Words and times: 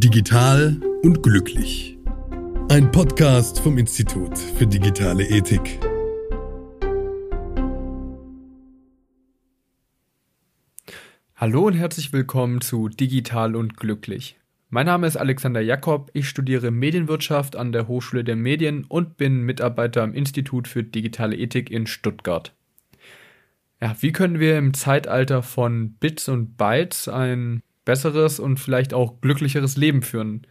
Digital 0.00 0.80
und 1.02 1.24
glücklich. 1.24 1.98
Ein 2.68 2.92
Podcast 2.92 3.58
vom 3.58 3.78
Institut 3.78 4.38
für 4.38 4.64
digitale 4.64 5.24
Ethik. 5.24 5.80
Hallo 11.34 11.66
und 11.66 11.72
herzlich 11.72 12.12
willkommen 12.12 12.60
zu 12.60 12.88
Digital 12.88 13.56
und 13.56 13.76
glücklich. 13.76 14.38
Mein 14.70 14.86
Name 14.86 15.08
ist 15.08 15.16
Alexander 15.16 15.60
Jakob, 15.60 16.12
ich 16.14 16.28
studiere 16.28 16.70
Medienwirtschaft 16.70 17.56
an 17.56 17.72
der 17.72 17.88
Hochschule 17.88 18.22
der 18.22 18.36
Medien 18.36 18.84
und 18.84 19.16
bin 19.16 19.42
Mitarbeiter 19.42 20.04
am 20.04 20.14
Institut 20.14 20.68
für 20.68 20.84
digitale 20.84 21.34
Ethik 21.34 21.72
in 21.72 21.88
Stuttgart. 21.88 22.54
Ja, 23.82 23.96
wie 23.98 24.12
können 24.12 24.38
wir 24.38 24.58
im 24.58 24.74
Zeitalter 24.74 25.42
von 25.42 25.94
Bits 25.94 26.28
und 26.28 26.56
Bytes 26.56 27.08
ein 27.08 27.64
besseres 27.88 28.38
und 28.38 28.60
vielleicht 28.60 28.92
auch 28.92 29.22
glücklicheres 29.22 29.78
Leben 29.78 30.02
führen? 30.02 30.42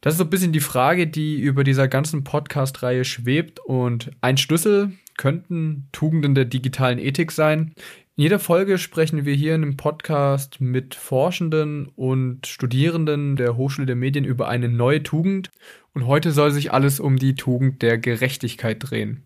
Das 0.00 0.14
ist 0.14 0.18
so 0.18 0.24
ein 0.24 0.30
bisschen 0.30 0.52
die 0.52 0.60
Frage, 0.60 1.08
die 1.08 1.40
über 1.40 1.64
dieser 1.64 1.88
ganzen 1.88 2.22
Podcast-Reihe 2.22 3.04
schwebt 3.04 3.58
und 3.58 4.12
ein 4.20 4.36
Schlüssel 4.36 4.92
könnten 5.16 5.88
Tugenden 5.90 6.36
der 6.36 6.44
digitalen 6.44 7.00
Ethik 7.00 7.32
sein. 7.32 7.74
In 8.14 8.22
jeder 8.22 8.38
Folge 8.38 8.78
sprechen 8.78 9.24
wir 9.24 9.34
hier 9.34 9.56
in 9.56 9.64
einem 9.64 9.76
Podcast 9.76 10.60
mit 10.60 10.94
Forschenden 10.94 11.88
und 11.96 12.46
Studierenden 12.46 13.34
der 13.34 13.56
Hochschule 13.56 13.86
der 13.86 13.96
Medien 13.96 14.24
über 14.24 14.46
eine 14.46 14.68
neue 14.68 15.02
Tugend 15.02 15.50
und 15.94 16.06
heute 16.06 16.30
soll 16.30 16.52
sich 16.52 16.72
alles 16.72 17.00
um 17.00 17.16
die 17.16 17.34
Tugend 17.34 17.82
der 17.82 17.98
Gerechtigkeit 17.98 18.76
drehen. 18.78 19.25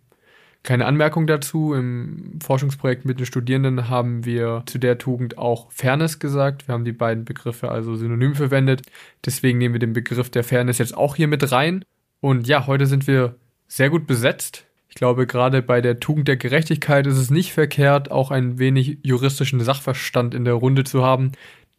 Keine 0.63 0.85
Anmerkung 0.85 1.27
dazu. 1.27 1.73
Im 1.73 2.39
Forschungsprojekt 2.43 3.05
mit 3.05 3.19
den 3.19 3.27
Studierenden 3.27 3.89
haben 3.89 4.25
wir 4.27 4.63
zu 4.67 4.79
der 4.79 4.99
Tugend 4.99 5.39
auch 5.39 5.73
Fairness 5.73 6.19
gesagt. 6.19 6.69
Wir 6.69 6.75
haben 6.75 6.85
die 6.85 6.93
beiden 6.93 7.25
Begriffe 7.25 7.71
also 7.71 7.97
synonym 7.97 8.35
verwendet. 8.35 8.83
Deswegen 9.25 9.59
nehmen 9.59 9.75
wir 9.75 9.79
den 9.79 9.95
Begriff 9.95 10.29
der 10.29 10.45
Fairness 10.45 10.79
jetzt 10.79 10.97
auch 10.97 11.17
hier 11.17 11.29
mit 11.29 11.51
rein. 11.51 11.85
Und 12.21 12.47
ja, 12.47 12.67
heute 12.67 12.87
sind 12.87 13.07
wir 13.07 13.37
sehr 13.69 13.89
gut 13.89 14.07
besetzt. 14.07 14.67
Ich 14.91 14.97
glaube, 14.97 15.27
gerade 15.27 15.63
bei 15.63 15.81
der 15.81 16.01
Tugend 16.01 16.27
der 16.27 16.37
Gerechtigkeit 16.37 17.07
ist 17.07 17.17
es 17.17 17.31
nicht 17.31 17.53
verkehrt, 17.53 18.11
auch 18.11 18.33
ein 18.33 18.59
wenig 18.59 18.99
juristischen 19.03 19.61
Sachverstand 19.61 20.35
in 20.35 20.45
der 20.45 20.55
Runde 20.55 20.83
zu 20.83 21.05
haben. 21.05 21.33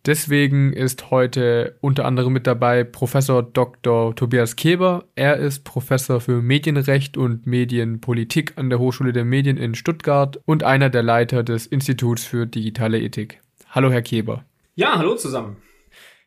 Deswegen 0.07 0.73
ist 0.73 1.11
heute 1.11 1.77
unter 1.80 2.05
anderem 2.05 2.33
mit 2.33 2.47
dabei 2.47 2.83
Professor 2.83 3.44
Dr. 3.44 4.16
Tobias 4.16 4.55
Keber. 4.55 5.05
Er 5.13 5.38
ist 5.38 5.63
Professor 5.63 6.19
für 6.19 6.41
Medienrecht 6.41 7.17
und 7.17 7.45
Medienpolitik 7.45 8.53
an 8.57 8.72
der 8.72 8.79
Hochschule 8.79 9.13
der 9.13 9.25
Medien 9.25 9.57
in 9.57 9.75
Stuttgart 9.75 10.41
und 10.45 10.63
einer 10.63 10.89
der 10.89 11.03
Leiter 11.03 11.44
des 11.44 11.67
Instituts 11.67 12.25
für 12.25 12.47
digitale 12.47 12.99
Ethik. 12.99 13.41
Hallo, 13.69 13.91
Herr 13.91 14.02
Keber. 14.02 14.44
Ja, 14.73 14.97
hallo 14.97 15.16
zusammen. 15.16 15.57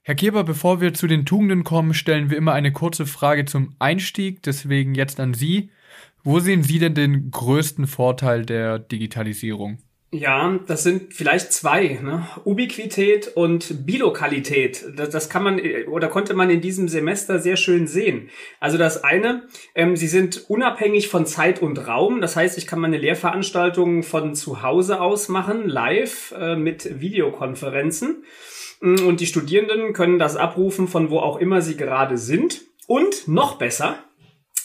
Herr 0.03 0.15
Keber, 0.15 0.45
bevor 0.45 0.81
wir 0.81 0.95
zu 0.95 1.09
den 1.09 1.27
Tugenden 1.27 1.65
kommen, 1.65 1.95
stellen 1.95 2.31
wir 2.31 2.37
immer 2.37 2.53
eine 2.53 2.71
kurze 2.71 3.07
Frage 3.07 3.45
zum 3.45 3.75
Einstieg. 3.81 4.41
Deswegen 4.43 4.95
jetzt 4.95 5.19
an 5.19 5.35
Sie. 5.35 5.71
Wo 6.23 6.39
sehen 6.39 6.63
Sie 6.63 6.79
denn 6.79 6.95
den 6.95 7.33
größten 7.33 7.89
Vorteil 7.89 8.47
der 8.47 8.79
Digitalisierung? 8.79 9.79
Ja, 10.15 10.61
das 10.69 10.85
sind 10.85 11.13
vielleicht 11.13 11.53
zwei, 11.53 11.99
ne? 12.01 12.29
Ubiquität 12.45 13.33
und 13.35 13.85
Bilokalität. 13.85 14.85
Das, 14.95 15.11
das 15.11 15.29
kann 15.29 15.43
man 15.43 15.61
oder 15.89 16.07
konnte 16.07 16.35
man 16.35 16.51
in 16.51 16.61
diesem 16.61 16.87
Semester 16.87 17.41
sehr 17.41 17.57
schön 17.57 17.89
sehen. 17.89 18.31
Also 18.61 18.79
das 18.79 19.03
eine, 19.03 19.49
ähm, 19.75 19.97
sie 19.97 20.07
sind 20.07 20.49
unabhängig 20.49 21.09
von 21.09 21.27
Zeit 21.27 21.61
und 21.61 21.89
Raum. 21.89 22.21
Das 22.21 22.37
heißt, 22.37 22.57
ich 22.59 22.69
kann 22.69 22.79
meine 22.79 22.97
Lehrveranstaltungen 22.97 24.05
von 24.05 24.37
zu 24.37 24.63
Hause 24.63 25.01
aus 25.01 25.29
machen, 25.29 25.69
live 25.69 26.33
äh, 26.39 26.55
mit 26.55 27.01
Videokonferenzen. 27.01 28.23
Mm, 28.83 29.09
und 29.09 29.19
die 29.19 29.27
Studierenden 29.27 29.95
können 29.95 30.21
das 30.21 30.37
abrufen 30.37 30.87
von 30.87 31.11
wo 31.11 31.19
auch 31.19 31.41
immer 31.41 31.61
sie 31.61 31.77
gerade 31.77 32.19
sind. 32.19 32.61
Und 32.87 33.27
noch 33.27 33.59
besser, 33.59 33.99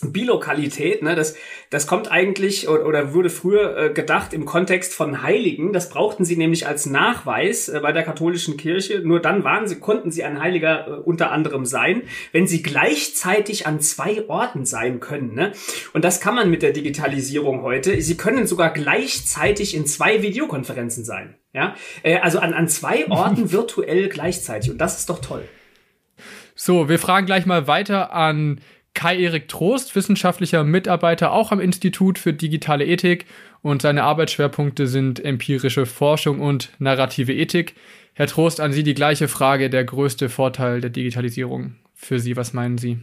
Bilokalität, 0.02 1.04
ne, 1.04 1.16
das, 1.16 1.36
das 1.70 1.88
kommt 1.88 2.12
eigentlich 2.12 2.70
oder, 2.70 2.86
oder 2.86 3.14
wurde 3.14 3.30
früher 3.30 3.78
äh, 3.78 3.90
gedacht 3.94 4.34
im 4.34 4.46
Kontext 4.46 4.94
von 4.94 5.24
Heiligen. 5.24 5.74
Das 5.74 5.90
brauchten 5.90 6.26
sie 6.26 6.38
nämlich 6.38 6.68
als 6.68 6.86
Nachweis 6.86 7.70
äh, 7.70 7.80
bei 7.82 7.92
der 7.92 8.04
katholischen 8.04 8.58
Kirche. 8.58 9.02
Nur 9.04 9.20
dann 9.20 9.44
waren 9.44 9.68
sie, 9.68 9.80
konnten 9.80 10.12
sie 10.12 10.24
ein 10.24 10.42
Heiliger 10.42 10.88
äh, 10.88 10.92
unter 10.92 11.32
anderem 11.32 11.66
sein, 11.66 12.04
wenn 12.32 12.48
sie 12.48 12.64
gleichzeitig 12.64 13.68
an 13.68 13.82
zwei 13.82 14.28
Orten 14.30 14.66
sein 14.66 15.00
können. 15.00 15.36
Ne? 15.36 15.52
Und 15.94 16.06
das 16.06 16.22
kann 16.22 16.36
man 16.36 16.50
mit 16.50 16.62
der 16.62 16.72
Digitalisierung 16.72 17.62
heute. 17.62 18.02
Sie 18.02 18.16
können 18.18 18.48
sogar 18.48 18.72
gleichzeitig 18.72 19.76
in 19.76 19.86
zwei 19.86 20.22
Videokonferenzen 20.22 21.04
sein. 21.04 21.36
Ja, 21.54 21.76
äh, 22.04 22.20
also 22.20 22.40
an, 22.40 22.54
an 22.54 22.68
zwei 22.68 23.08
Orten 23.10 23.52
virtuell 23.52 24.08
gleichzeitig. 24.08 24.72
Und 24.72 24.80
das 24.80 25.00
ist 25.00 25.10
doch 25.10 25.20
toll. 25.20 25.44
So, 26.56 26.90
wir 26.90 27.00
fragen 27.00 27.26
gleich 27.26 27.46
mal 27.46 27.68
weiter 27.68 28.12
an 28.12 28.60
Kai-Erik 28.94 29.48
Trost, 29.48 29.96
wissenschaftlicher 29.96 30.64
Mitarbeiter 30.64 31.32
auch 31.32 31.52
am 31.52 31.60
Institut 31.60 32.20
für 32.20 32.34
digitale 32.34 32.86
Ethik 32.86 33.26
und 33.62 33.82
seine 33.82 34.04
Arbeitsschwerpunkte 34.04 34.88
sind 34.88 35.24
empirische 35.24 35.86
Forschung 35.86 36.40
und 36.42 36.72
narrative 36.80 37.34
Ethik. 37.34 37.76
Herr 38.14 38.28
Trost, 38.28 38.60
an 38.60 38.74
Sie 38.74 38.84
die 38.84 38.94
gleiche 38.94 39.28
Frage, 39.28 39.70
der 39.70 39.86
größte 39.86 40.30
Vorteil 40.30 40.82
der 40.82 40.90
Digitalisierung 40.90 41.76
für 41.94 42.20
Sie, 42.20 42.36
was 42.36 42.54
meinen 42.54 42.78
Sie? 42.78 43.00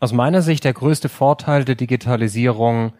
Aus 0.00 0.12
meiner 0.12 0.42
Sicht 0.42 0.64
der 0.64 0.72
größte 0.72 1.08
Vorteil 1.08 1.64
der 1.64 1.76
Digitalisierung 1.76 2.92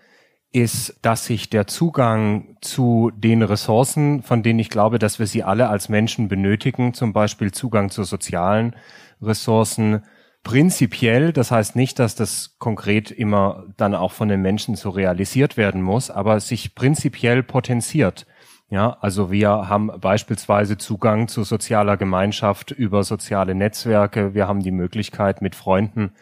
ist, 0.52 0.98
dass 1.02 1.24
sich 1.24 1.48
der 1.50 1.66
Zugang 1.66 2.56
zu 2.60 3.10
den 3.14 3.42
Ressourcen, 3.42 4.22
von 4.22 4.42
denen 4.42 4.58
ich 4.58 4.68
glaube, 4.68 4.98
dass 4.98 5.18
wir 5.18 5.26
sie 5.26 5.42
alle 5.42 5.68
als 5.68 5.88
Menschen 5.88 6.28
benötigen, 6.28 6.94
zum 6.94 7.12
Beispiel 7.12 7.50
Zugang 7.52 7.90
zu 7.90 8.04
sozialen 8.04 8.76
Ressourcen, 9.20 10.02
prinzipiell, 10.42 11.32
das 11.32 11.50
heißt 11.50 11.76
nicht, 11.76 11.98
dass 11.98 12.14
das 12.14 12.56
konkret 12.58 13.10
immer 13.10 13.64
dann 13.76 13.94
auch 13.94 14.12
von 14.12 14.28
den 14.28 14.42
Menschen 14.42 14.74
so 14.74 14.90
realisiert 14.90 15.56
werden 15.56 15.82
muss, 15.82 16.10
aber 16.10 16.40
sich 16.40 16.74
prinzipiell 16.74 17.42
potenziert. 17.42 18.26
Ja, 18.68 18.96
also 19.00 19.30
wir 19.30 19.50
haben 19.68 19.90
beispielsweise 20.00 20.78
Zugang 20.78 21.28
zu 21.28 21.44
sozialer 21.44 21.98
Gemeinschaft 21.98 22.70
über 22.70 23.04
soziale 23.04 23.54
Netzwerke. 23.54 24.34
Wir 24.34 24.48
haben 24.48 24.62
die 24.62 24.70
Möglichkeit 24.70 25.42
mit 25.42 25.54
Freunden 25.54 26.12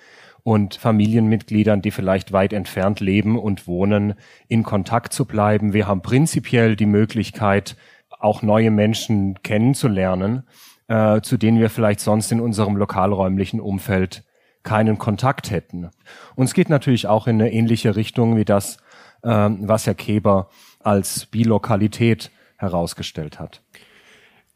und 0.42 0.74
Familienmitgliedern, 0.74 1.80
die 1.80 1.92
vielleicht 1.92 2.32
weit 2.32 2.52
entfernt 2.52 2.98
leben 2.98 3.38
und 3.38 3.66
wohnen, 3.68 4.14
in 4.48 4.64
Kontakt 4.64 5.12
zu 5.12 5.26
bleiben. 5.26 5.72
Wir 5.72 5.86
haben 5.86 6.02
prinzipiell 6.02 6.74
die 6.74 6.86
Möglichkeit, 6.86 7.76
auch 8.18 8.42
neue 8.42 8.70
Menschen 8.70 9.40
kennenzulernen 9.42 10.42
äh, 10.90 11.20
zu 11.22 11.36
denen 11.36 11.60
wir 11.60 11.70
vielleicht 11.70 12.00
sonst 12.00 12.32
in 12.32 12.40
unserem 12.40 12.76
lokalräumlichen 12.76 13.60
Umfeld 13.60 14.24
keinen 14.64 14.98
Kontakt 14.98 15.50
hätten. 15.50 15.88
Und 16.34 16.46
es 16.46 16.52
geht 16.52 16.68
natürlich 16.68 17.06
auch 17.06 17.28
in 17.28 17.40
eine 17.40 17.52
ähnliche 17.52 17.94
Richtung 17.94 18.36
wie 18.36 18.44
das, 18.44 18.78
äh, 19.22 19.28
was 19.28 19.86
Herr 19.86 19.94
Keber 19.94 20.50
als 20.80 21.26
Bilokalität 21.26 22.32
herausgestellt 22.56 23.38
hat. 23.38 23.62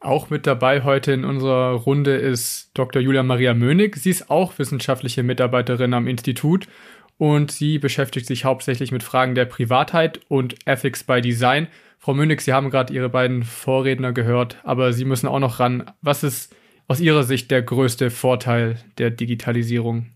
Auch 0.01 0.29
mit 0.29 0.45
dabei 0.45 0.83
heute 0.83 1.13
in 1.13 1.23
unserer 1.23 1.71
Runde 1.71 2.17
ist 2.17 2.71
Dr. 2.73 3.01
Julia 3.01 3.23
Maria 3.23 3.53
Mönig. 3.53 3.95
Sie 3.95 4.09
ist 4.09 4.29
auch 4.29 4.59
wissenschaftliche 4.59 5.23
Mitarbeiterin 5.23 5.93
am 5.93 6.05
Institut 6.05 6.67
und 7.17 7.51
sie 7.51 7.79
beschäftigt 7.79 8.27
sich 8.27 8.45
hauptsächlich 8.45 8.91
mit 8.91 9.03
Fragen 9.03 9.35
der 9.35 9.45
Privatheit 9.45 10.19
und 10.27 10.55
Ethics 10.65 11.03
by 11.03 11.21
Design 11.21 11.67
Frau 12.05 12.13
Mündig, 12.13 12.41
Sie 12.41 12.53
haben 12.53 12.69
gerade 12.69 12.93
Ihre 12.93 13.09
beiden 13.09 13.43
Vorredner 13.43 14.13
gehört, 14.13 14.57
aber 14.63 14.93
Sie 14.93 15.05
müssen 15.05 15.27
auch 15.27 15.39
noch 15.39 15.59
ran. 15.59 15.91
Was 16.03 16.21
ist 16.21 16.53
aus 16.87 16.99
Ihrer 16.99 17.23
Sicht 17.23 17.49
der 17.49 17.63
größte 17.63 18.11
Vorteil 18.11 18.77
der 18.99 19.09
Digitalisierung? 19.09 20.11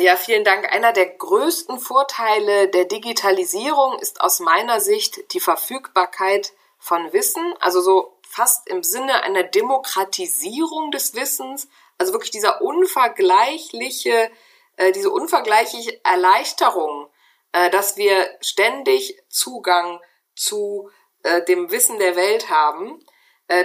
Ja, 0.00 0.14
vielen 0.14 0.44
Dank. 0.44 0.72
Einer 0.72 0.92
der 0.92 1.06
größten 1.06 1.80
Vorteile 1.80 2.68
der 2.68 2.84
Digitalisierung 2.84 3.98
ist 3.98 4.20
aus 4.20 4.38
meiner 4.38 4.78
Sicht 4.78 5.34
die 5.34 5.40
Verfügbarkeit 5.40 6.52
von 6.78 7.12
Wissen, 7.12 7.42
also 7.58 7.80
so 7.80 8.16
fast 8.22 8.68
im 8.68 8.84
Sinne 8.84 9.24
einer 9.24 9.42
Demokratisierung 9.42 10.92
des 10.92 11.16
Wissens, 11.16 11.68
also 11.98 12.12
wirklich 12.12 12.30
dieser 12.30 12.62
unvergleichliche, 12.62 14.30
äh, 14.76 14.92
diese 14.92 15.10
unvergleichliche 15.10 16.00
Erleichterung, 16.04 17.08
äh, 17.52 17.70
dass 17.70 17.96
wir 17.96 18.14
ständig 18.40 19.18
Zugang 19.28 20.00
zu 20.34 20.90
äh, 21.22 21.42
dem 21.44 21.70
Wissen 21.70 21.98
der 21.98 22.16
Welt 22.16 22.48
haben. 22.48 23.04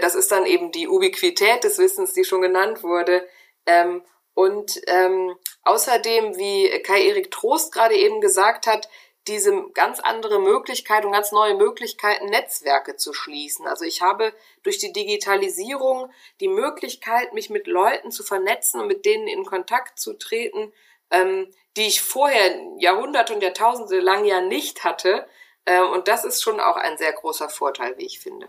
Das 0.01 0.15
ist 0.15 0.33
dann 0.33 0.45
eben 0.45 0.73
die 0.73 0.89
Ubiquität 0.89 1.63
des 1.63 1.77
Wissens, 1.77 2.11
die 2.11 2.25
schon 2.25 2.41
genannt 2.41 2.83
wurde. 2.83 3.25
Ähm, 3.65 4.03
und 4.33 4.81
ähm, 4.87 5.37
außerdem, 5.63 6.35
wie 6.35 6.67
Kai-Erik 6.81 7.31
Trost 7.31 7.71
gerade 7.71 7.95
eben 7.95 8.19
gesagt 8.19 8.67
hat, 8.67 8.89
diese 9.27 9.69
ganz 9.73 9.99
andere 9.99 10.39
Möglichkeit 10.39 11.05
und 11.05 11.11
ganz 11.11 11.31
neue 11.31 11.55
Möglichkeiten, 11.55 12.25
Netzwerke 12.25 12.95
zu 12.95 13.13
schließen. 13.13 13.67
Also 13.67 13.85
ich 13.85 14.01
habe 14.01 14.33
durch 14.63 14.77
die 14.77 14.93
Digitalisierung 14.93 16.11
die 16.39 16.47
Möglichkeit, 16.47 17.33
mich 17.33 17.49
mit 17.49 17.67
Leuten 17.67 18.11
zu 18.11 18.23
vernetzen 18.23 18.81
und 18.81 18.87
mit 18.87 19.05
denen 19.05 19.27
in 19.27 19.45
Kontakt 19.45 19.99
zu 19.99 20.13
treten, 20.13 20.73
ähm, 21.11 21.47
die 21.75 21.87
ich 21.87 22.01
vorher 22.01 22.55
Jahrhunderte 22.79 23.33
und 23.33 23.43
Jahrtausende 23.43 23.99
lang 23.99 24.25
ja 24.25 24.41
nicht 24.41 24.83
hatte. 24.83 25.25
Ähm, 25.65 25.83
und 25.93 26.07
das 26.07 26.25
ist 26.25 26.41
schon 26.41 26.59
auch 26.59 26.77
ein 26.77 26.97
sehr 26.97 27.13
großer 27.13 27.49
Vorteil, 27.49 27.95
wie 27.97 28.05
ich 28.05 28.19
finde. 28.19 28.47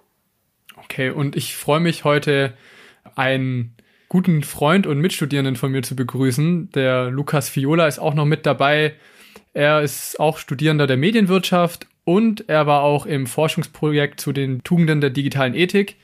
Okay, 0.77 1.11
und 1.11 1.37
ich 1.37 1.57
freue 1.57 1.81
mich 1.81 2.05
heute, 2.05 2.57
einen 3.17 3.77
guten 4.09 4.43
Freund 4.43 4.87
und 4.87 5.01
Mitstudierenden 5.01 5.57
von 5.57 5.73
mir 5.73 5.83
zu 5.83 5.97
begrüßen. 5.97 6.71
Der 6.73 7.11
Lukas 7.11 7.49
Fiola 7.49 7.87
ist 7.87 7.99
auch 7.99 8.15
noch 8.15 8.25
mit 8.25 8.47
dabei. 8.47 8.95
Er 9.53 9.83
ist 9.83 10.21
auch 10.21 10.39
Studierender 10.39 10.87
der 10.87 10.97
Medienwirtschaft 10.97 11.87
und 12.05 12.49
er 12.49 12.67
war 12.67 12.83
auch 12.83 13.07
im 13.07 13.27
Forschungsprojekt 13.27 14.21
zu 14.21 14.33
den 14.33 14.63
Tugenden 14.63 15.01
der 15.01 15.11
digitalen 15.11 15.55
Ethik. 15.55 15.97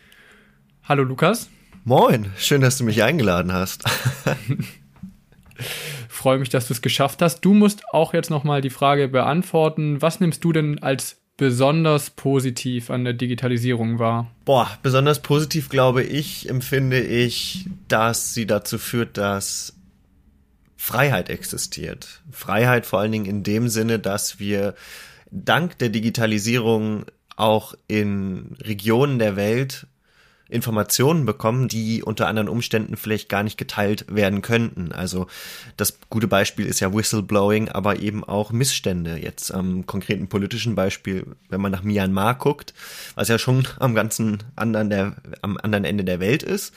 Hallo 0.83 1.03
Lukas. 1.03 1.49
Moin, 1.85 2.33
schön, 2.37 2.61
dass 2.61 2.79
du 2.79 2.85
mich 2.85 3.03
eingeladen 3.03 3.53
hast. 3.53 3.85
Freue 6.25 6.39
mich, 6.39 6.49
dass 6.49 6.69
du 6.69 6.73
es 6.73 6.81
geschafft 6.81 7.21
hast. 7.21 7.41
Du 7.41 7.53
musst 7.53 7.83
auch 7.93 8.15
jetzt 8.15 8.31
nochmal 8.31 8.63
die 8.63 8.71
Frage 8.71 9.09
beantworten. 9.09 10.01
Was 10.01 10.21
nimmst 10.21 10.43
du 10.43 10.55
denn 10.55 10.83
als 10.83 11.19
besonders 11.37 12.09
positiv 12.09 12.89
an 12.89 13.05
der 13.05 13.13
Digitalisierung 13.13 13.99
wahr? 13.99 14.31
Boah, 14.47 14.71
besonders 14.83 15.21
positiv 15.21 15.69
glaube 15.69 16.03
ich, 16.03 16.49
empfinde 16.49 16.99
ich, 16.99 17.69
dass 17.89 18.33
sie 18.33 18.47
dazu 18.47 18.79
führt, 18.79 19.19
dass 19.19 19.75
Freiheit 20.79 21.29
existiert. 21.29 22.23
Freiheit 22.31 22.87
vor 22.87 23.01
allen 23.01 23.13
Dingen 23.13 23.27
in 23.27 23.43
dem 23.43 23.69
Sinne, 23.69 23.99
dass 23.99 24.39
wir 24.41 24.77
dank 25.31 25.77
der 25.77 25.91
Digitalisierung 25.91 27.05
auch 27.37 27.75
in 27.87 28.57
Regionen 28.63 29.19
der 29.19 29.37
Welt 29.37 29.89
Informationen 30.49 31.25
bekommen, 31.25 31.69
die 31.69 32.03
unter 32.03 32.27
anderen 32.27 32.49
Umständen 32.49 32.97
vielleicht 32.97 33.29
gar 33.29 33.43
nicht 33.43 33.57
geteilt 33.57 34.05
werden 34.09 34.43
könnten. 34.43 34.93
Also 34.93 35.27
das 35.77 35.99
gute 36.11 36.29
Beispiel 36.29 36.67
ist 36.67 36.81
ja 36.81 36.93
Whistleblowing, 36.95 37.69
aber 37.69 38.01
eben 38.01 38.25
auch 38.25 38.53
Missstände. 38.53 39.17
Jetzt 39.17 39.53
am 39.53 39.87
konkreten 39.87 40.29
politischen 40.29 40.75
Beispiel, 40.75 41.27
wenn 41.49 41.61
man 41.61 41.73
nach 41.73 41.83
Myanmar 41.83 42.37
guckt, 42.37 42.75
was 43.15 43.29
ja 43.29 43.39
schon 43.39 43.67
am 43.79 43.95
ganzen 43.95 44.43
anderen 44.57 44.91
der, 44.91 45.17
am 45.43 45.57
anderen 45.57 45.85
Ende 45.85 46.05
der 46.05 46.21
Welt 46.21 46.43
ist 46.43 46.73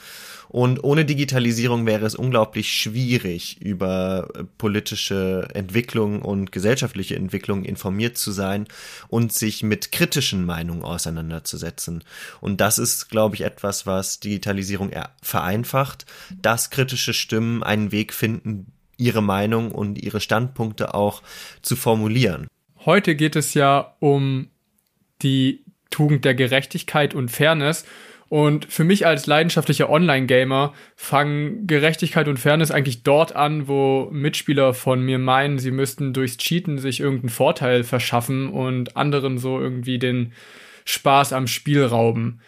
und 0.50 0.84
ohne 0.84 1.06
Digitalisierung 1.06 1.86
wäre 1.86 2.06
es 2.06 2.16
unglaublich 2.16 2.72
schwierig, 2.72 3.62
über 3.62 4.30
äh, 4.34 4.44
politische 4.58 5.48
Entwicklung 5.54 6.22
und 6.22 6.52
gesellschaftliche 6.52 7.16
Entwicklung 7.16 7.66
informiert 7.66 8.18
zu 8.18 8.32
sein 8.32 8.68
und 9.10 9.34
sich 9.34 9.64
mit 9.64 9.92
kritischen 9.92 10.46
Meinungen 10.46 10.84
auseinanderzusetzen. 10.84 12.04
Und 12.40 12.62
das 12.62 12.80
ist, 12.80 13.10
glaube 13.10 13.36
ich, 13.36 13.42
etwas, 13.42 13.57
was 13.64 14.20
Digitalisierung 14.20 14.92
vereinfacht, 15.22 16.06
dass 16.42 16.70
kritische 16.70 17.14
Stimmen 17.14 17.64
einen 17.64 17.92
Weg 17.92 18.14
finden, 18.14 18.72
ihre 18.98 19.22
Meinung 19.22 19.72
und 19.72 20.02
ihre 20.02 20.20
Standpunkte 20.20 20.94
auch 20.94 21.22
zu 21.62 21.76
formulieren. 21.76 22.48
Heute 22.86 23.16
geht 23.16 23.36
es 23.36 23.54
ja 23.54 23.96
um 24.00 24.50
die 25.22 25.64
Tugend 25.90 26.26
der 26.26 26.36
Gerechtigkeit 26.36 27.14
und 27.14 27.30
Fairness. 27.30 27.86
Und 28.30 28.66
für 28.66 28.84
mich 28.84 29.06
als 29.06 29.26
leidenschaftlicher 29.26 29.90
Online-Gamer 29.90 30.74
fangen 30.98 31.66
Gerechtigkeit 31.66 32.28
und 32.28 32.38
Fairness 32.38 32.72
eigentlich 32.72 33.04
dort 33.04 33.36
an, 33.36 33.70
wo 33.70 34.10
Mitspieler 34.12 34.74
von 34.74 35.02
mir 35.02 35.18
meinen, 35.18 35.60
sie 35.60 35.72
müssten 35.72 36.12
durchs 36.12 36.38
Cheaten 36.38 36.78
sich 36.78 37.00
irgendeinen 37.00 37.30
Vorteil 37.30 37.86
verschaffen 37.86 38.50
und 38.50 38.98
anderen 38.98 39.38
so 39.38 39.60
irgendwie 39.62 39.98
den 39.98 40.34
Spaß 40.84 41.32
am 41.32 41.48
Spiel 41.48 41.86
rauben. 41.86 42.42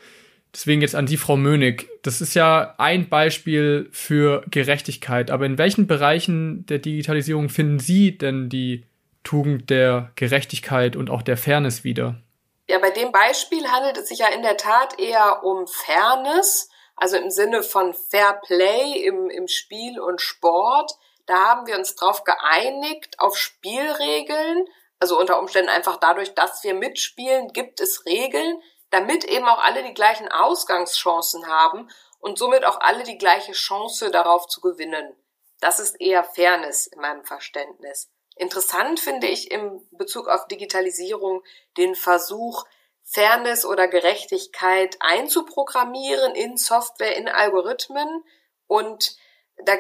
Deswegen 0.53 0.81
jetzt 0.81 0.95
an 0.95 1.05
die 1.05 1.17
Frau 1.17 1.37
Mönig. 1.37 1.87
Das 2.01 2.21
ist 2.21 2.33
ja 2.33 2.73
ein 2.77 3.07
Beispiel 3.07 3.87
für 3.91 4.43
Gerechtigkeit. 4.49 5.29
Aber 5.29 5.45
in 5.45 5.57
welchen 5.57 5.85
Bereichen 5.85 6.65
der 6.65 6.79
Digitalisierung 6.79 7.49
finden 7.49 7.79
Sie 7.79 8.17
denn 8.17 8.49
die 8.49 8.85
Tugend 9.23 9.69
der 9.69 10.11
Gerechtigkeit 10.15 10.95
und 10.95 11.09
auch 11.09 11.21
der 11.21 11.37
Fairness 11.37 11.83
wieder? 11.83 12.15
Ja, 12.67 12.79
bei 12.79 12.89
dem 12.89 13.11
Beispiel 13.11 13.67
handelt 13.67 13.97
es 13.97 14.09
sich 14.09 14.19
ja 14.19 14.27
in 14.27 14.41
der 14.41 14.57
Tat 14.57 14.99
eher 14.99 15.43
um 15.43 15.67
Fairness, 15.67 16.69
also 16.95 17.17
im 17.17 17.29
Sinne 17.29 17.63
von 17.63 17.93
Fair 17.93 18.39
Play 18.45 19.05
im, 19.05 19.29
im 19.29 19.47
Spiel 19.47 19.99
und 19.99 20.21
Sport. 20.21 20.91
Da 21.25 21.35
haben 21.47 21.67
wir 21.67 21.77
uns 21.77 21.95
drauf 21.95 22.23
geeinigt 22.23 23.19
auf 23.19 23.37
Spielregeln, 23.37 24.65
also 24.99 25.19
unter 25.19 25.39
Umständen 25.39 25.69
einfach 25.69 25.97
dadurch, 25.97 26.33
dass 26.33 26.63
wir 26.63 26.73
mitspielen, 26.73 27.49
gibt 27.53 27.79
es 27.81 28.05
Regeln, 28.05 28.59
damit 28.91 29.23
eben 29.23 29.47
auch 29.47 29.59
alle 29.59 29.83
die 29.83 29.93
gleichen 29.93 30.29
Ausgangschancen 30.29 31.47
haben 31.47 31.89
und 32.19 32.37
somit 32.37 32.65
auch 32.65 32.79
alle 32.81 33.03
die 33.03 33.17
gleiche 33.17 33.53
Chance 33.53 34.11
darauf 34.11 34.47
zu 34.47 34.61
gewinnen. 34.61 35.15
Das 35.59 35.79
ist 35.79 35.99
eher 35.99 36.23
Fairness 36.23 36.87
in 36.87 37.01
meinem 37.01 37.23
Verständnis. 37.23 38.09
Interessant 38.35 38.99
finde 38.99 39.27
ich 39.27 39.51
im 39.51 39.85
Bezug 39.91 40.29
auf 40.29 40.47
Digitalisierung 40.47 41.43
den 41.77 41.95
Versuch, 41.95 42.65
Fairness 43.03 43.65
oder 43.65 43.87
Gerechtigkeit 43.87 44.95
einzuprogrammieren 44.99 46.35
in 46.35 46.57
Software, 46.57 47.17
in 47.17 47.27
Algorithmen. 47.27 48.23
Und 48.67 49.17
da 49.65 49.75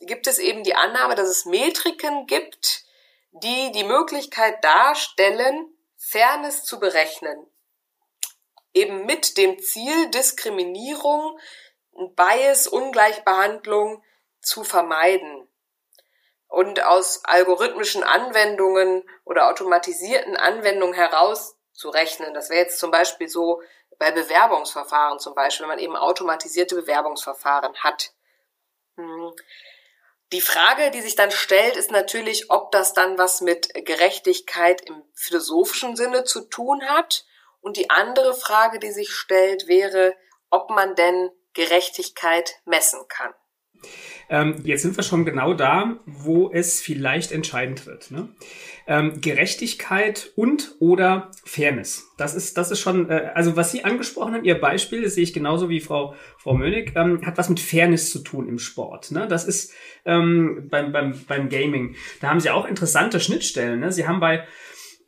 gibt 0.00 0.26
es 0.26 0.38
eben 0.38 0.64
die 0.64 0.74
Annahme, 0.74 1.14
dass 1.14 1.28
es 1.28 1.46
Metriken 1.46 2.26
gibt, 2.26 2.84
die 3.30 3.72
die 3.72 3.84
Möglichkeit 3.84 4.62
darstellen, 4.62 5.74
Fairness 5.96 6.64
zu 6.64 6.80
berechnen. 6.80 7.46
Eben 8.74 9.04
mit 9.04 9.36
dem 9.36 9.58
Ziel, 9.58 10.10
Diskriminierung, 10.10 11.38
Bias, 12.16 12.66
Ungleichbehandlung 12.66 14.02
zu 14.40 14.64
vermeiden 14.64 15.48
und 16.48 16.84
aus 16.84 17.24
algorithmischen 17.24 18.02
Anwendungen 18.02 19.08
oder 19.24 19.48
automatisierten 19.48 20.36
Anwendungen 20.36 20.94
herauszurechnen. 20.94 22.34
Das 22.34 22.50
wäre 22.50 22.60
jetzt 22.60 22.78
zum 22.78 22.90
Beispiel 22.90 23.28
so 23.28 23.62
bei 23.98 24.10
Bewerbungsverfahren 24.10 25.18
zum 25.18 25.34
Beispiel, 25.34 25.64
wenn 25.64 25.76
man 25.76 25.78
eben 25.78 25.96
automatisierte 25.96 26.74
Bewerbungsverfahren 26.74 27.74
hat. 27.76 28.12
Hm. 28.96 29.32
Die 30.32 30.40
Frage, 30.40 30.90
die 30.90 31.02
sich 31.02 31.14
dann 31.14 31.30
stellt, 31.30 31.76
ist 31.76 31.90
natürlich, 31.90 32.50
ob 32.50 32.72
das 32.72 32.94
dann 32.94 33.18
was 33.18 33.42
mit 33.42 33.72
Gerechtigkeit 33.86 34.80
im 34.82 35.02
philosophischen 35.14 35.94
Sinne 35.94 36.24
zu 36.24 36.40
tun 36.42 36.82
hat. 36.88 37.26
Und 37.62 37.78
die 37.78 37.88
andere 37.88 38.34
Frage, 38.34 38.78
die 38.78 38.90
sich 38.90 39.10
stellt, 39.10 39.68
wäre, 39.68 40.14
ob 40.50 40.68
man 40.68 40.94
denn 40.94 41.30
Gerechtigkeit 41.54 42.56
messen 42.66 43.00
kann. 43.08 43.32
Ähm, 44.28 44.62
jetzt 44.64 44.82
sind 44.82 44.96
wir 44.96 45.02
schon 45.02 45.24
genau 45.24 45.54
da, 45.54 45.98
wo 46.06 46.50
es 46.52 46.80
vielleicht 46.80 47.32
entscheidend 47.32 47.86
wird. 47.86 48.10
Ne? 48.10 48.28
Ähm, 48.86 49.20
Gerechtigkeit 49.20 50.30
und 50.36 50.76
oder 50.80 51.30
Fairness. 51.44 52.08
Das 52.16 52.34
ist, 52.34 52.56
das 52.56 52.70
ist 52.70 52.80
schon, 52.80 53.10
äh, 53.10 53.30
also 53.34 53.56
was 53.56 53.72
Sie 53.72 53.84
angesprochen 53.84 54.34
haben, 54.34 54.44
Ihr 54.44 54.60
Beispiel, 54.60 55.02
das 55.02 55.14
sehe 55.14 55.24
ich 55.24 55.34
genauso 55.34 55.68
wie 55.68 55.80
Frau, 55.80 56.14
Frau 56.38 56.54
Mönig, 56.54 56.92
ähm, 56.96 57.24
hat 57.26 57.38
was 57.38 57.48
mit 57.48 57.60
Fairness 57.60 58.10
zu 58.10 58.20
tun 58.20 58.48
im 58.48 58.58
Sport. 58.58 59.10
Ne? 59.10 59.26
Das 59.28 59.44
ist 59.44 59.72
ähm, 60.04 60.68
beim, 60.70 60.92
beim, 60.92 61.24
beim 61.26 61.48
Gaming. 61.48 61.96
Da 62.20 62.30
haben 62.30 62.40
Sie 62.40 62.50
auch 62.50 62.66
interessante 62.66 63.20
Schnittstellen. 63.20 63.80
Ne? 63.80 63.92
Sie 63.92 64.06
haben 64.06 64.20
bei 64.20 64.46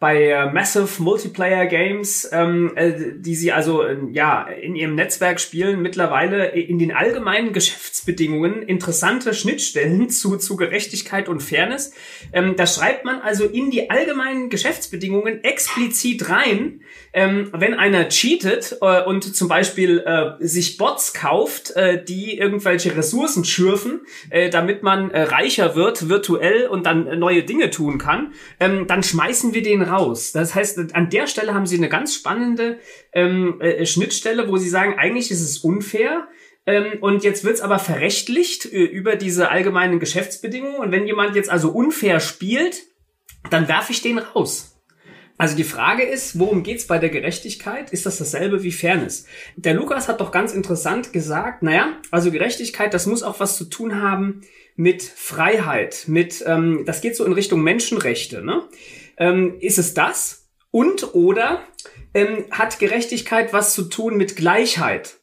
bei 0.05 0.29
äh, 0.29 0.53
Massive 0.53 1.03
Multiplayer 1.03 1.65
Games, 1.65 2.29
ähm, 2.31 2.73
äh, 2.77 2.93
die 3.17 3.35
sie 3.35 3.53
also 3.53 3.85
äh, 3.85 3.97
ja 4.13 4.43
in 4.43 4.77
ihrem 4.77 4.97
Netzwerk 4.97 5.41
spielen, 5.41 5.81
mittlerweile 5.81 6.49
in 6.49 6.79
den 6.79 6.93
allgemeinen 6.93 7.55
Geschäftsbedingungen 7.55 8.61
interessante 8.61 9.33
Schnittstellen 9.33 10.11
zu, 10.11 10.37
zu 10.37 10.57
Gerechtigkeit 10.57 11.27
und 11.27 11.43
Fairness. 11.43 11.95
Ähm, 12.35 12.55
da 12.55 12.67
schreibt 12.67 13.07
man 13.07 13.23
also 13.23 13.47
in 13.47 13.71
die 13.71 13.89
allgemeinen 13.89 14.51
Geschäftsbedingungen 14.51 15.43
explizit 15.43 16.29
rein, 16.29 16.83
ähm, 17.15 17.49
wenn 17.55 17.73
einer 17.73 18.11
cheatet 18.11 18.77
äh, 18.83 19.03
und 19.05 19.35
zum 19.35 19.49
Beispiel 19.49 20.01
äh, 20.01 20.33
sich 20.47 20.77
Bots 20.77 21.15
kauft, 21.15 21.71
äh, 21.77 22.05
die 22.05 22.37
irgendwelche 22.37 22.95
Ressourcen 22.95 23.47
schürfen, 23.47 24.03
damit 24.51 24.83
man 24.83 25.11
reicher 25.11 25.77
wird 25.77 26.09
virtuell 26.09 26.67
und 26.67 26.85
dann 26.87 27.19
neue 27.19 27.45
Dinge 27.45 27.71
tun 27.71 27.99
kann, 27.99 28.33
ähm, 28.61 28.87
dann 28.87 29.03
schmeißen 29.03 29.55
wir 29.55 29.63
den 29.63 29.81
raus. 29.81 29.94
Das 30.33 30.55
heißt, 30.55 30.95
an 30.95 31.11
der 31.11 31.27
Stelle 31.27 31.55
haben 31.55 31.67
sie 31.67 31.77
eine 31.77 31.89
ganz 31.89 32.15
spannende 32.15 32.79
ähm, 33.13 33.61
äh, 33.61 33.87
Schnittstelle, 33.87 34.49
wo 34.49 34.57
sie 34.57 34.69
sagen, 34.69 34.99
eigentlich 34.99 35.31
ist 35.31 35.41
es 35.41 35.59
unfair. 35.59 36.29
Ähm, 36.67 36.99
und 37.01 37.25
jetzt 37.25 37.45
wird's 37.45 37.61
aber 37.61 37.79
verrechtlicht 37.79 38.67
äh, 38.67 38.85
über 38.85 39.17
diese 39.17 39.51
allgemeinen 39.51 40.01
Geschäftsbedingungen. 40.01 40.79
Und 40.79 40.93
wenn 40.93 41.07
jemand 41.07 41.37
jetzt 41.37 41.51
also 41.51 41.71
unfair 41.71 42.21
spielt, 42.21 42.83
dann 43.51 43.69
werfe 43.69 43.93
ich 43.93 44.03
den 44.03 44.19
raus. 44.19 44.75
Also 45.37 45.57
die 45.57 45.65
Frage 45.65 46.05
ist, 46.05 46.39
worum 46.39 46.63
geht's 46.63 46.87
bei 46.87 46.99
der 46.99 47.09
Gerechtigkeit? 47.09 47.91
Ist 47.91 48.07
das 48.07 48.19
dasselbe 48.19 48.63
wie 48.63 48.71
Fairness? 48.71 49.27
Der 49.57 49.75
Lukas 49.75 50.07
hat 50.09 50.21
doch 50.21 50.31
ganz 50.31 50.53
interessant 50.53 51.13
gesagt, 51.13 51.63
naja, 51.63 51.99
also 52.13 52.31
Gerechtigkeit, 52.31 52.95
das 52.95 53.07
muss 53.07 53.25
auch 53.25 53.41
was 53.41 53.57
zu 53.57 53.65
tun 53.65 54.01
haben 54.01 54.43
mit 54.77 55.03
Freiheit, 55.03 56.05
mit, 56.07 56.45
ähm, 56.47 56.85
das 56.87 57.01
geht 57.01 57.17
so 57.17 57.25
in 57.25 57.33
Richtung 57.33 57.63
Menschenrechte. 57.63 58.45
Ne? 58.45 58.63
Ähm, 59.19 59.57
ist 59.61 59.79
es 59.79 59.95
das? 59.95 60.49
Und 60.71 61.15
oder 61.15 61.63
ähm, 62.15 62.45
hat 62.51 62.79
Gerechtigkeit 62.79 63.53
was 63.53 63.75
zu 63.75 63.85
tun 63.85 64.17
mit 64.17 64.37
Gleichheit? 64.37 65.19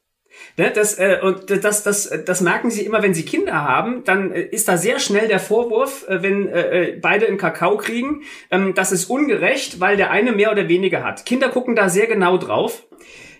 Ne, 0.58 0.72
das, 0.74 0.98
äh, 0.98 1.20
und 1.22 1.50
das, 1.64 1.84
das, 1.84 2.10
das 2.26 2.42
merken 2.42 2.72
sie 2.72 2.86
immer, 2.86 3.02
wenn 3.04 3.14
sie 3.14 3.24
Kinder 3.24 3.64
haben, 3.64 4.04
dann 4.04 4.32
äh, 4.32 4.42
ist 4.42 4.68
da 4.68 4.78
sehr 4.78 5.00
schnell 5.00 5.28
der 5.28 5.40
Vorwurf, 5.40 6.08
äh, 6.08 6.22
wenn 6.24 6.48
äh, 6.48 6.90
äh 6.90 7.00
beide 7.00 7.28
einen 7.28 7.38
Kakao 7.38 7.78
kriegen, 7.78 8.24
ähm, 8.50 8.74
das 8.74 8.92
ist 8.92 9.06
ungerecht, 9.06 9.80
weil 9.80 9.98
der 9.98 10.12
eine 10.12 10.32
mehr 10.32 10.52
oder 10.52 10.68
weniger 10.68 11.04
hat. 11.04 11.26
Kinder 11.26 11.50
gucken 11.50 11.76
da 11.76 11.90
sehr 11.90 12.08
genau 12.08 12.38
drauf. 12.38 12.86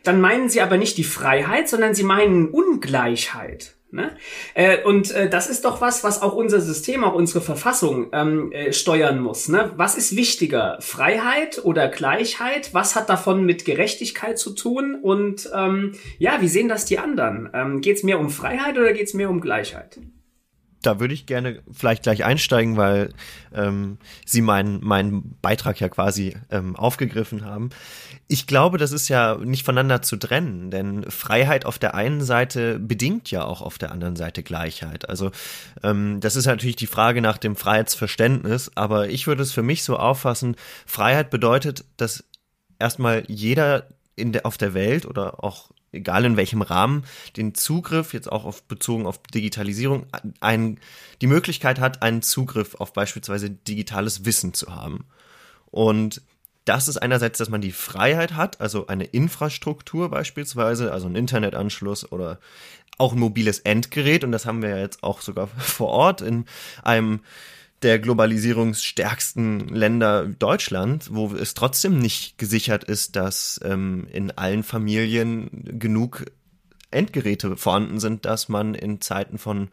Dann 0.04 0.22
meinen 0.22 0.50
sie 0.50 0.62
aber 0.62 0.78
nicht 0.78 0.98
die 0.98 1.04
Freiheit, 1.04 1.70
sondern 1.70 1.94
sie 1.94 2.04
meinen 2.04 2.50
Ungleichheit. 2.50 3.76
Ne? 3.94 4.16
Äh, 4.54 4.84
und 4.84 5.12
äh, 5.12 5.30
das 5.30 5.50
ist 5.50 5.66
doch 5.66 5.82
was, 5.82 6.04
was 6.04 6.22
auch 6.22 6.34
unser 6.34 6.62
System, 6.62 7.04
auch 7.04 7.14
unsere 7.14 7.42
Verfassung 7.42 8.08
ähm, 8.14 8.52
äh, 8.54 8.72
steuern 8.72 9.20
muss. 9.20 9.50
Ne? 9.50 9.74
Was 9.76 9.96
ist 9.96 10.16
wichtiger, 10.16 10.78
Freiheit 10.80 11.64
oder 11.64 11.90
Gleichheit? 11.90 12.74
Was 12.74 12.96
hat 12.96 13.10
davon 13.10 13.46
mit 13.46 13.66
Gerechtigkeit 13.66 14.40
zu 14.40 14.52
tun? 14.52 14.98
Und 15.02 15.50
ähm, 15.54 15.94
ja, 16.20 16.38
wie 16.40 16.48
sehen 16.48 16.70
das 16.70 16.86
die 16.86 17.00
anderen? 17.00 17.50
Ähm, 17.54 17.82
geht 17.82 17.98
es 17.98 18.04
mehr 18.04 18.20
um 18.20 18.30
Freiheit 18.30 18.78
oder 18.78 18.94
geht 18.94 19.08
es 19.08 19.14
mehr 19.14 19.30
um 19.30 19.42
Gleichheit? 19.42 20.00
Da 20.82 21.00
würde 21.00 21.14
ich 21.14 21.26
gerne 21.26 21.62
vielleicht 21.72 22.04
gleich 22.04 22.24
einsteigen, 22.24 22.78
weil 22.78 23.14
ähm, 23.54 23.98
Sie 24.26 24.42
meinen 24.42 24.84
meinen 24.84 25.38
Beitrag 25.42 25.80
ja 25.80 25.90
quasi 25.90 26.36
ähm, 26.50 26.76
aufgegriffen 26.76 27.46
haben. 27.46 27.70
Ich 28.28 28.48
glaube, 28.48 28.78
das 28.78 28.92
ist 28.92 29.08
ja 29.08 29.38
nicht 29.38 29.66
voneinander 29.66 30.02
zu 30.02 30.18
trennen, 30.18 30.72
denn 30.72 31.10
Freiheit 31.10 31.66
auf 31.66 31.78
der 31.78 31.96
einen 31.96 32.22
Seite 32.22 32.80
bedingt 32.80 33.30
ja 33.30 33.44
auch 33.44 33.62
auf 33.62 33.78
der 33.78 33.92
anderen 33.92 34.16
Seite 34.16 34.44
Gleichheit. 34.44 35.10
Also 35.10 35.32
ähm, 35.84 36.20
das 36.20 36.36
ist 36.36 36.46
natürlich 36.46 36.76
die 36.76 36.88
Frage 36.88 37.22
nach 37.22 37.38
dem 37.38 37.56
Freiheitsverständnis, 37.56 38.72
aber 38.76 39.10
ich 39.10 39.28
würde 39.28 39.44
es 39.44 39.52
für 39.52 39.64
mich 39.64 39.84
so 39.84 39.98
auffassen, 39.98 40.56
Freiheit 40.86 41.30
bedeutet, 41.30 41.86
dass 41.98 42.24
erstmal 42.80 43.24
jeder 43.28 43.88
in 44.16 44.32
der, 44.32 44.46
auf 44.46 44.58
der 44.58 44.74
Welt 44.74 45.06
oder 45.06 45.44
auch 45.44 45.72
egal 45.92 46.26
in 46.26 46.38
welchem 46.38 46.62
Rahmen, 46.62 47.04
den 47.36 47.54
Zugriff, 47.54 48.14
jetzt 48.14 48.32
auch 48.32 48.46
auf, 48.46 48.64
bezogen 48.64 49.06
auf 49.06 49.20
Digitalisierung, 49.24 50.06
ein, 50.40 50.80
die 51.22 51.28
Möglichkeit 51.28 51.80
hat, 51.80 52.02
einen 52.02 52.22
Zugriff 52.22 52.76
auf 52.76 52.94
beispielsweise 52.94 53.50
digitales 53.50 54.26
Wissen 54.26 54.54
zu 54.54 54.74
haben. 54.74 55.06
Und 55.70 56.22
das 56.66 56.88
ist 56.88 56.98
einerseits, 56.98 57.40
dass 57.40 57.50
man 57.50 57.62
die 57.62 57.72
Freiheit 57.72 58.36
hat, 58.36 58.62
also 58.62 58.88
eine 58.88 59.06
Infrastruktur 59.06 60.10
beispielsweise, 60.10 60.92
also 60.92 61.08
einen 61.08 61.16
Internetanschluss 61.16 62.12
oder 62.12 62.40
auch 62.98 63.14
ein 63.14 63.20
mobiles 63.20 63.60
Endgerät. 63.60 64.24
Und 64.24 64.32
das 64.32 64.46
haben 64.46 64.62
wir 64.62 64.70
ja 64.70 64.78
jetzt 64.78 65.04
auch 65.04 65.22
sogar 65.22 65.48
vor 65.58 65.90
Ort 65.90 66.22
in 66.22 66.46
einem 66.84 67.22
der 67.82 68.00
globalisierungsstärksten 68.00 69.70
Länder 69.70 70.28
Deutschland, 70.28 71.10
wo 71.12 71.34
es 71.34 71.54
trotzdem 71.54 72.00
nicht 72.00 72.38
gesichert 72.38 72.84
ist, 72.84 73.16
dass 73.16 73.60
ähm, 73.64 74.08
in 74.12 74.32
allen 74.32 74.64
Familien 74.64 75.50
genug 75.80 76.26
Endgeräte 76.92 77.58
vorhanden 77.58 78.00
sind, 78.00 78.26
dass 78.26 78.50
man 78.50 78.76
in 78.76 79.02
Zeiten 79.02 79.38
von 79.38 79.70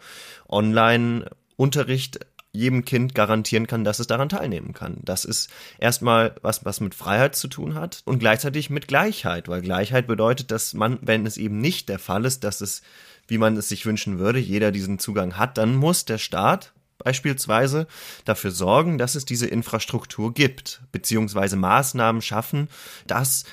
Online-Unterricht 0.48 2.20
jedem 2.52 2.84
Kind 2.84 3.14
garantieren 3.14 3.66
kann, 3.66 3.84
dass 3.84 3.98
es 3.98 4.06
daran 4.06 4.30
teilnehmen 4.30 4.72
kann. 4.72 4.98
Das 5.02 5.24
ist 5.24 5.50
erstmal 5.78 6.34
was, 6.42 6.64
was 6.64 6.80
mit 6.80 6.94
Freiheit 6.94 7.36
zu 7.36 7.48
tun 7.48 7.74
hat 7.74 8.02
und 8.06 8.20
gleichzeitig 8.20 8.70
mit 8.70 8.88
Gleichheit, 8.88 9.48
weil 9.48 9.60
Gleichheit 9.60 10.06
bedeutet, 10.06 10.50
dass 10.50 10.72
man, 10.72 10.98
wenn 11.02 11.26
es 11.26 11.36
eben 11.36 11.58
nicht 11.58 11.88
der 11.88 11.98
Fall 11.98 12.24
ist, 12.24 12.44
dass 12.44 12.60
es, 12.60 12.82
wie 13.26 13.38
man 13.38 13.56
es 13.56 13.68
sich 13.68 13.84
wünschen 13.84 14.18
würde, 14.18 14.38
jeder 14.38 14.72
diesen 14.72 14.98
Zugang 14.98 15.36
hat, 15.36 15.58
dann 15.58 15.76
muss 15.76 16.06
der 16.06 16.18
Staat 16.18 16.72
beispielsweise 16.98 17.86
dafür 18.24 18.50
sorgen, 18.50 18.98
dass 18.98 19.14
es 19.14 19.24
diese 19.24 19.46
Infrastruktur 19.46 20.34
gibt, 20.34 20.82
beziehungsweise 20.92 21.56
Maßnahmen 21.56 22.22
schaffen, 22.22 22.68
dass 23.06 23.44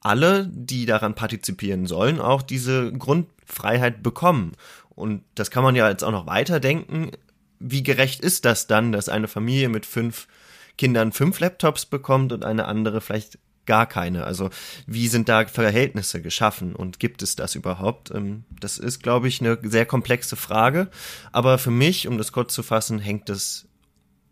alle, 0.00 0.46
die 0.52 0.86
daran 0.86 1.14
partizipieren 1.14 1.86
sollen, 1.86 2.20
auch 2.20 2.42
diese 2.42 2.92
Grundfreiheit 2.92 4.02
bekommen. 4.02 4.52
Und 4.90 5.24
das 5.34 5.50
kann 5.50 5.64
man 5.64 5.74
ja 5.74 5.88
jetzt 5.88 6.04
auch 6.04 6.12
noch 6.12 6.26
weiterdenken. 6.26 7.10
Wie 7.58 7.82
gerecht 7.82 8.20
ist 8.20 8.44
das 8.44 8.66
dann, 8.66 8.92
dass 8.92 9.08
eine 9.08 9.28
Familie 9.28 9.70
mit 9.70 9.86
fünf 9.86 10.28
Kindern 10.76 11.12
fünf 11.12 11.40
Laptops 11.40 11.86
bekommt 11.86 12.32
und 12.32 12.44
eine 12.44 12.66
andere 12.66 13.00
vielleicht 13.00 13.38
gar 13.66 13.86
keine. 13.86 14.24
Also 14.24 14.50
wie 14.86 15.08
sind 15.08 15.28
da 15.28 15.46
Verhältnisse 15.46 16.22
geschaffen 16.22 16.74
und 16.74 16.98
gibt 16.98 17.22
es 17.22 17.36
das 17.36 17.54
überhaupt? 17.54 18.10
Ähm, 18.10 18.44
das 18.60 18.78
ist, 18.78 19.02
glaube 19.02 19.28
ich, 19.28 19.40
eine 19.40 19.58
sehr 19.62 19.86
komplexe 19.86 20.36
Frage. 20.36 20.88
Aber 21.32 21.58
für 21.58 21.70
mich, 21.70 22.08
um 22.08 22.18
das 22.18 22.32
kurz 22.32 22.54
zu 22.54 22.62
fassen, 22.62 22.98
hängt 22.98 23.30
es 23.30 23.68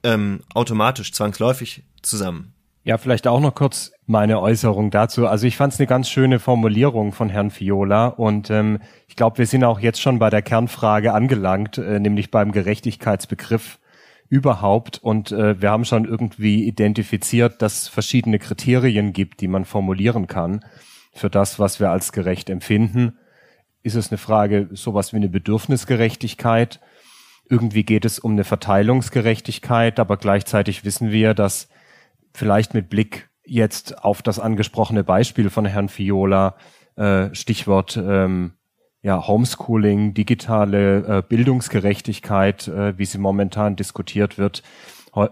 ähm, 0.03 0.41
automatisch, 0.55 1.13
zwangsläufig 1.13 1.85
zusammen. 2.03 2.55
Ja, 2.85 2.99
vielleicht 2.99 3.29
auch 3.29 3.39
noch 3.39 3.55
kurz 3.55 3.93
meine 4.07 4.41
Äußerung 4.41 4.91
dazu. 4.91 5.29
Also 5.29 5.47
ich 5.47 5.57
fand 5.57 5.73
es 5.73 5.79
eine 5.79 5.87
ganz 5.87 6.09
schöne 6.09 6.41
Formulierung 6.41 7.13
von 7.13 7.29
Herrn 7.29 7.51
Fiola 7.51 8.09
und 8.09 8.51
ähm, 8.51 8.81
ich 9.07 9.15
glaube, 9.15 9.39
wir 9.39 9.47
sind 9.47 9.63
auch 9.63 9.79
jetzt 9.79 10.01
schon 10.01 10.19
bei 10.19 10.31
der 10.31 10.43
Kernfrage 10.43 11.13
angelangt, 11.13 11.79
äh, 11.79 12.01
nämlich 12.01 12.33
beim 12.33 12.51
Gerechtigkeitsbegriff 12.51 13.79
überhaupt. 14.33 14.97
Und 14.97 15.31
äh, 15.31 15.61
wir 15.61 15.71
haben 15.71 15.85
schon 15.85 16.07
irgendwie 16.07 16.65
identifiziert, 16.65 17.61
dass 17.61 17.87
verschiedene 17.89 18.39
Kriterien 18.39 19.13
gibt, 19.13 19.43
die 19.43 19.49
man 19.49 19.67
formulieren 19.67 20.27
kann 20.27 20.65
für 21.13 21.29
das, 21.29 21.59
was 21.59 21.81
wir 21.81 21.91
als 21.91 22.13
gerecht 22.13 22.49
empfinden. 22.49 23.19
Ist 23.83 23.95
es 23.95 24.11
eine 24.11 24.17
Frage, 24.17 24.71
sowas 24.73 25.13
wie 25.13 25.19
eine 25.19 25.29
Bedürfnisgerechtigkeit? 25.29 26.81
Irgendwie 27.51 27.83
geht 27.83 28.07
es 28.07 28.19
um 28.19 28.33
eine 28.33 28.45
Verteilungsgerechtigkeit, 28.45 30.01
aber 30.01 30.17
gleichzeitig 30.17 30.83
wissen 30.83 31.11
wir, 31.11 31.35
dass 31.35 31.69
vielleicht 32.33 32.73
mit 32.73 32.89
Blick 32.89 33.29
jetzt 33.45 34.03
auf 34.03 34.23
das 34.23 34.39
angesprochene 34.39 35.05
Beispiel 35.05 35.51
von 35.51 35.67
Herrn 35.67 35.91
Fiola, 35.91 36.57
äh, 36.97 37.35
Stichwort 37.35 37.99
ähm, 38.03 38.55
ja, 39.03 39.27
Homeschooling, 39.27 40.15
digitale 40.15 41.19
äh, 41.19 41.23
Bildungsgerechtigkeit, 41.29 42.69
äh, 42.69 42.97
wie 42.97 43.05
sie 43.05 43.19
momentan 43.19 43.77
diskutiert 43.77 44.39
wird, 44.39 44.63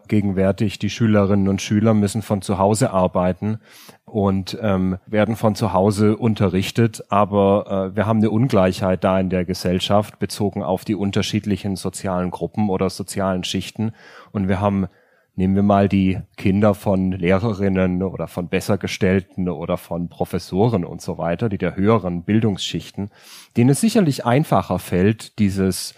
gegenwärtig. 0.08 0.78
Die 0.78 0.90
Schülerinnen 0.90 1.48
und 1.48 1.62
Schüler 1.62 1.94
müssen 1.94 2.20
von 2.20 2.42
zu 2.42 2.58
Hause 2.58 2.90
arbeiten 2.90 3.60
und 4.04 4.58
ähm, 4.60 4.98
werden 5.06 5.36
von 5.36 5.54
zu 5.54 5.72
Hause 5.72 6.18
unterrichtet. 6.18 7.02
Aber 7.08 7.92
äh, 7.92 7.96
wir 7.96 8.04
haben 8.04 8.18
eine 8.18 8.30
Ungleichheit 8.30 9.04
da 9.04 9.18
in 9.18 9.30
der 9.30 9.46
Gesellschaft 9.46 10.18
bezogen 10.18 10.62
auf 10.62 10.84
die 10.84 10.94
unterschiedlichen 10.94 11.76
sozialen 11.76 12.30
Gruppen 12.30 12.68
oder 12.68 12.90
sozialen 12.90 13.42
Schichten. 13.42 13.92
Und 14.32 14.48
wir 14.48 14.60
haben 14.60 14.86
Nehmen 15.36 15.54
wir 15.54 15.62
mal 15.62 15.88
die 15.88 16.18
Kinder 16.36 16.74
von 16.74 17.12
Lehrerinnen 17.12 18.02
oder 18.02 18.26
von 18.26 18.48
Bessergestellten 18.48 19.48
oder 19.48 19.76
von 19.76 20.08
Professoren 20.08 20.84
und 20.84 21.00
so 21.00 21.18
weiter, 21.18 21.48
die 21.48 21.58
der 21.58 21.76
höheren 21.76 22.24
Bildungsschichten, 22.24 23.10
denen 23.56 23.70
es 23.70 23.80
sicherlich 23.80 24.26
einfacher 24.26 24.78
fällt, 24.78 25.38
dieses 25.38 25.94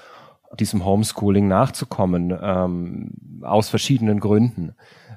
diesem 0.59 0.85
Homeschooling 0.85 1.49
nachzukommen, 1.49 2.37
ähm, 2.41 3.13
aus 3.43 3.69
verschiedenen 3.69 4.21
Gründen. 4.21 4.75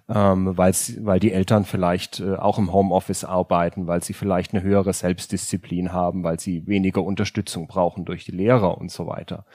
Ähm, 0.08 0.56
weil 0.56 1.20
die 1.20 1.32
Eltern 1.32 1.66
vielleicht 1.66 2.20
äh, 2.20 2.36
auch 2.36 2.60
im 2.60 2.72
Homeoffice 2.72 3.24
arbeiten, 3.24 3.88
weil 3.88 4.04
sie 4.04 4.14
vielleicht 4.14 4.54
eine 4.54 4.62
höhere 4.62 4.94
Selbstdisziplin 4.94 5.94
haben, 5.94 6.24
weil 6.24 6.40
sie 6.40 6.68
weniger 6.68 7.04
Unterstützung 7.04 7.66
brauchen 7.66 8.06
durch 8.06 8.24
die 8.24 8.32
Lehrer 8.32 8.78
und 8.78 8.92
so 8.92 9.08
weiter. 9.08 9.46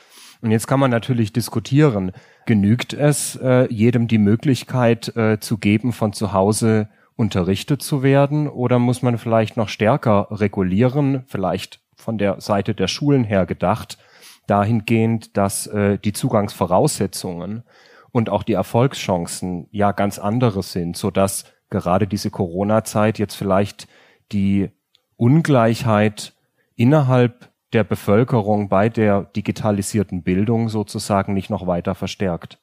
Und 0.42 0.50
jetzt 0.50 0.66
kann 0.66 0.80
man 0.80 0.90
natürlich 0.90 1.32
diskutieren, 1.32 2.10
genügt 2.46 2.92
es, 2.92 3.36
äh, 3.36 3.72
jedem 3.72 4.08
die 4.08 4.18
Möglichkeit 4.18 5.14
äh, 5.16 5.38
zu 5.40 5.58
geben, 5.58 5.92
von 5.92 6.12
zu 6.12 6.32
Hause 6.32 6.88
unterrichtet 7.16 7.82
zu 7.82 8.02
werden, 8.02 8.48
oder 8.48 8.78
muss 8.78 9.02
man 9.02 9.18
vielleicht 9.18 9.56
noch 9.56 9.68
stärker 9.68 10.28
regulieren, 10.30 11.24
vielleicht 11.26 11.80
von 11.96 12.18
der 12.18 12.40
Seite 12.40 12.74
der 12.74 12.88
Schulen 12.88 13.24
her 13.24 13.46
gedacht, 13.46 13.98
dahingehend, 14.46 15.36
dass 15.36 15.66
äh, 15.66 15.98
die 15.98 16.12
Zugangsvoraussetzungen 16.12 17.62
und 18.10 18.30
auch 18.30 18.42
die 18.42 18.54
Erfolgschancen 18.54 19.68
ja 19.70 19.92
ganz 19.92 20.18
andere 20.18 20.62
sind, 20.62 20.96
so 20.96 21.10
dass 21.10 21.44
gerade 21.68 22.06
diese 22.06 22.30
Corona-Zeit 22.30 23.18
jetzt 23.18 23.36
vielleicht 23.36 23.86
die 24.32 24.70
Ungleichheit 25.16 26.32
innerhalb 26.74 27.49
der 27.72 27.84
Bevölkerung 27.84 28.68
bei 28.68 28.88
der 28.88 29.24
digitalisierten 29.36 30.22
Bildung 30.22 30.68
sozusagen 30.68 31.34
nicht 31.34 31.50
noch 31.50 31.66
weiter 31.66 31.94
verstärkt. 31.94 32.58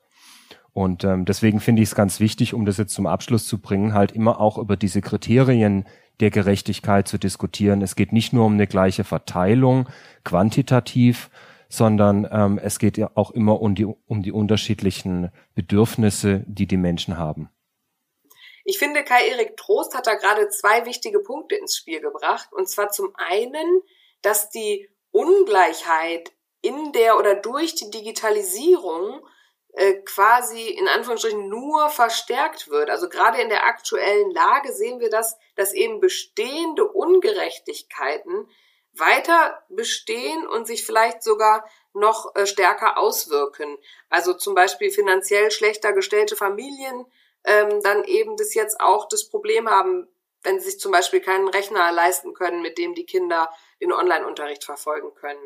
Und 0.73 1.03
ähm, 1.03 1.25
deswegen 1.25 1.59
finde 1.59 1.81
ich 1.81 1.89
es 1.89 1.95
ganz 1.95 2.19
wichtig, 2.19 2.53
um 2.53 2.65
das 2.65 2.77
jetzt 2.77 2.93
zum 2.93 3.07
Abschluss 3.07 3.47
zu 3.47 3.59
bringen, 3.59 3.93
halt 3.93 4.11
immer 4.11 4.39
auch 4.39 4.57
über 4.57 4.77
diese 4.77 5.01
Kriterien 5.01 5.85
der 6.19 6.29
Gerechtigkeit 6.29 7.07
zu 7.07 7.17
diskutieren. 7.17 7.81
Es 7.81 7.95
geht 7.95 8.11
nicht 8.11 8.33
nur 8.33 8.45
um 8.45 8.53
eine 8.53 8.67
gleiche 8.67 9.03
Verteilung 9.03 9.87
quantitativ, 10.23 11.29
sondern 11.69 12.27
ähm, 12.31 12.59
es 12.61 12.79
geht 12.79 12.97
ja 12.97 13.11
auch 13.15 13.31
immer 13.31 13.61
um 13.61 13.75
die, 13.75 13.85
um 13.85 14.21
die 14.21 14.31
unterschiedlichen 14.31 15.31
Bedürfnisse, 15.55 16.43
die 16.47 16.67
die 16.67 16.77
Menschen 16.77 17.17
haben. 17.17 17.49
Ich 18.63 18.79
finde, 18.79 19.03
Kai-Erik 19.03 19.55
Trost 19.57 19.95
hat 19.95 20.07
da 20.07 20.15
gerade 20.15 20.49
zwei 20.49 20.85
wichtige 20.85 21.19
Punkte 21.19 21.55
ins 21.55 21.77
Spiel 21.77 22.01
gebracht. 22.01 22.49
Und 22.51 22.69
zwar 22.69 22.89
zum 22.89 23.13
einen, 23.15 23.81
dass 24.21 24.49
die 24.49 24.87
Ungleichheit 25.17 26.31
in 26.62 26.91
der 26.91 27.17
oder 27.17 27.33
durch 27.33 27.74
die 27.74 27.89
Digitalisierung 27.89 29.25
äh, 29.74 29.95
quasi 30.05 30.69
in 30.69 30.88
Anführungsstrichen 30.88 31.50
nur 31.50 31.89
verstärkt 31.89 32.69
wird. 32.69 32.91
Also 32.91 33.09
gerade 33.09 33.41
in 33.41 33.50
der 33.50 33.65
aktuellen 33.65 34.31
Lage 34.31 34.71
sehen 34.74 35.00
wir 35.00 35.09
das, 35.09 35.38
dass 35.55 35.74
eben 35.74 36.00
bestehende 36.00 36.88
Ungerechtigkeiten 36.88 38.47
weiter 38.93 39.63
bestehen 39.69 40.47
und 40.47 40.67
sich 40.67 40.86
vielleicht 40.86 41.24
sogar 41.24 41.67
noch 41.93 42.36
äh, 42.36 42.45
stärker 42.45 42.97
auswirken. 42.97 43.77
Also 44.09 44.33
zum 44.33 44.53
Beispiel 44.55 44.91
finanziell 44.91 45.51
schlechter 45.51 45.93
gestellte 45.93 46.36
Familien 46.36 47.05
ähm, 47.43 47.81
dann 47.81 48.03
eben 48.03 48.36
bis 48.36 48.53
jetzt 48.53 48.79
auch 48.79 49.07
das 49.07 49.29
Problem 49.29 49.69
haben, 49.69 50.07
wenn 50.43 50.59
sie 50.59 50.69
sich 50.69 50.79
zum 50.79 50.91
Beispiel 50.91 51.21
keinen 51.21 51.47
Rechner 51.47 51.91
leisten 51.91 52.33
können, 52.33 52.62
mit 52.62 52.77
dem 52.77 52.93
die 52.93 53.05
Kinder 53.05 53.51
den 53.81 53.93
Online-Unterricht 53.93 54.63
verfolgen 54.63 55.13
können. 55.15 55.41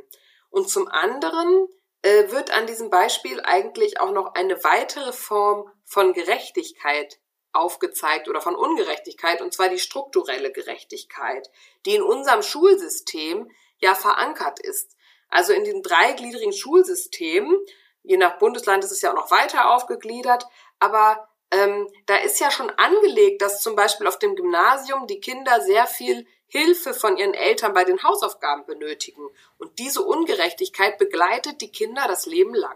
Und 0.49 0.69
zum 0.69 0.87
anderen 0.87 1.67
äh, 2.01 2.31
wird 2.31 2.51
an 2.51 2.67
diesem 2.67 2.89
Beispiel 2.89 3.41
eigentlich 3.41 3.99
auch 3.99 4.11
noch 4.11 4.33
eine 4.33 4.63
weitere 4.63 5.13
Form 5.13 5.71
von 5.85 6.13
Gerechtigkeit 6.13 7.19
aufgezeigt 7.53 8.29
oder 8.29 8.41
von 8.41 8.55
Ungerechtigkeit, 8.55 9.41
und 9.41 9.53
zwar 9.53 9.69
die 9.69 9.79
strukturelle 9.79 10.51
Gerechtigkeit, 10.51 11.49
die 11.85 11.95
in 11.95 12.01
unserem 12.01 12.43
Schulsystem 12.43 13.51
ja 13.79 13.93
verankert 13.95 14.59
ist. 14.59 14.95
Also 15.29 15.53
in 15.53 15.63
dem 15.63 15.81
dreigliedrigen 15.81 16.53
Schulsystem, 16.53 17.57
je 18.03 18.17
nach 18.17 18.37
Bundesland 18.37 18.83
ist 18.83 18.91
es 18.91 19.01
ja 19.01 19.11
auch 19.11 19.15
noch 19.15 19.31
weiter 19.31 19.73
aufgegliedert, 19.73 20.45
aber 20.79 21.27
ähm, 21.51 21.87
da 22.05 22.15
ist 22.17 22.39
ja 22.39 22.49
schon 22.51 22.69
angelegt, 22.69 23.41
dass 23.41 23.61
zum 23.61 23.75
Beispiel 23.75 24.07
auf 24.07 24.19
dem 24.19 24.35
Gymnasium 24.35 25.07
die 25.07 25.19
Kinder 25.19 25.61
sehr 25.61 25.85
viel 25.87 26.25
Hilfe 26.51 26.93
von 26.93 27.15
ihren 27.15 27.33
Eltern 27.33 27.73
bei 27.73 27.85
den 27.85 28.03
Hausaufgaben 28.03 28.65
benötigen. 28.65 29.21
Und 29.57 29.79
diese 29.79 30.01
Ungerechtigkeit 30.01 30.97
begleitet 30.97 31.61
die 31.61 31.69
Kinder 31.69 32.03
das 32.09 32.25
Leben 32.25 32.53
lang. 32.53 32.75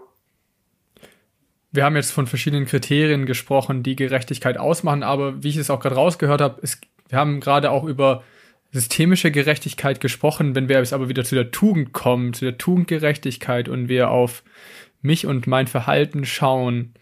Wir 1.71 1.83
haben 1.83 1.97
jetzt 1.97 2.11
von 2.11 2.25
verschiedenen 2.25 2.67
Kriterien 2.67 3.25
gesprochen, 3.25 3.83
die 3.83 3.97
Gerechtigkeit 3.97 4.57
ausmachen, 4.57 5.03
aber 5.03 5.43
wie 5.43 5.49
ich 5.49 5.57
es 5.57 5.69
auch 5.69 5.81
gerade 5.81 5.95
rausgehört 5.95 6.39
habe, 6.39 6.61
ist, 6.61 6.79
wir 7.09 7.17
haben 7.17 7.41
gerade 7.41 7.69
auch 7.69 7.83
über 7.83 8.23
systemische 8.71 9.29
Gerechtigkeit 9.29 9.99
gesprochen. 9.99 10.55
Wenn 10.55 10.69
wir 10.69 10.77
jetzt 10.77 10.93
aber 10.93 11.09
wieder 11.09 11.25
zu 11.25 11.35
der 11.35 11.51
Tugend 11.51 11.91
kommen, 11.91 12.33
zu 12.33 12.45
der 12.45 12.57
Tugendgerechtigkeit 12.57 13.67
und 13.67 13.89
wir 13.89 14.09
auf 14.09 14.43
mich 15.01 15.25
und 15.25 15.47
mein 15.47 15.67
Verhalten 15.67 16.23
schauen, 16.23 16.93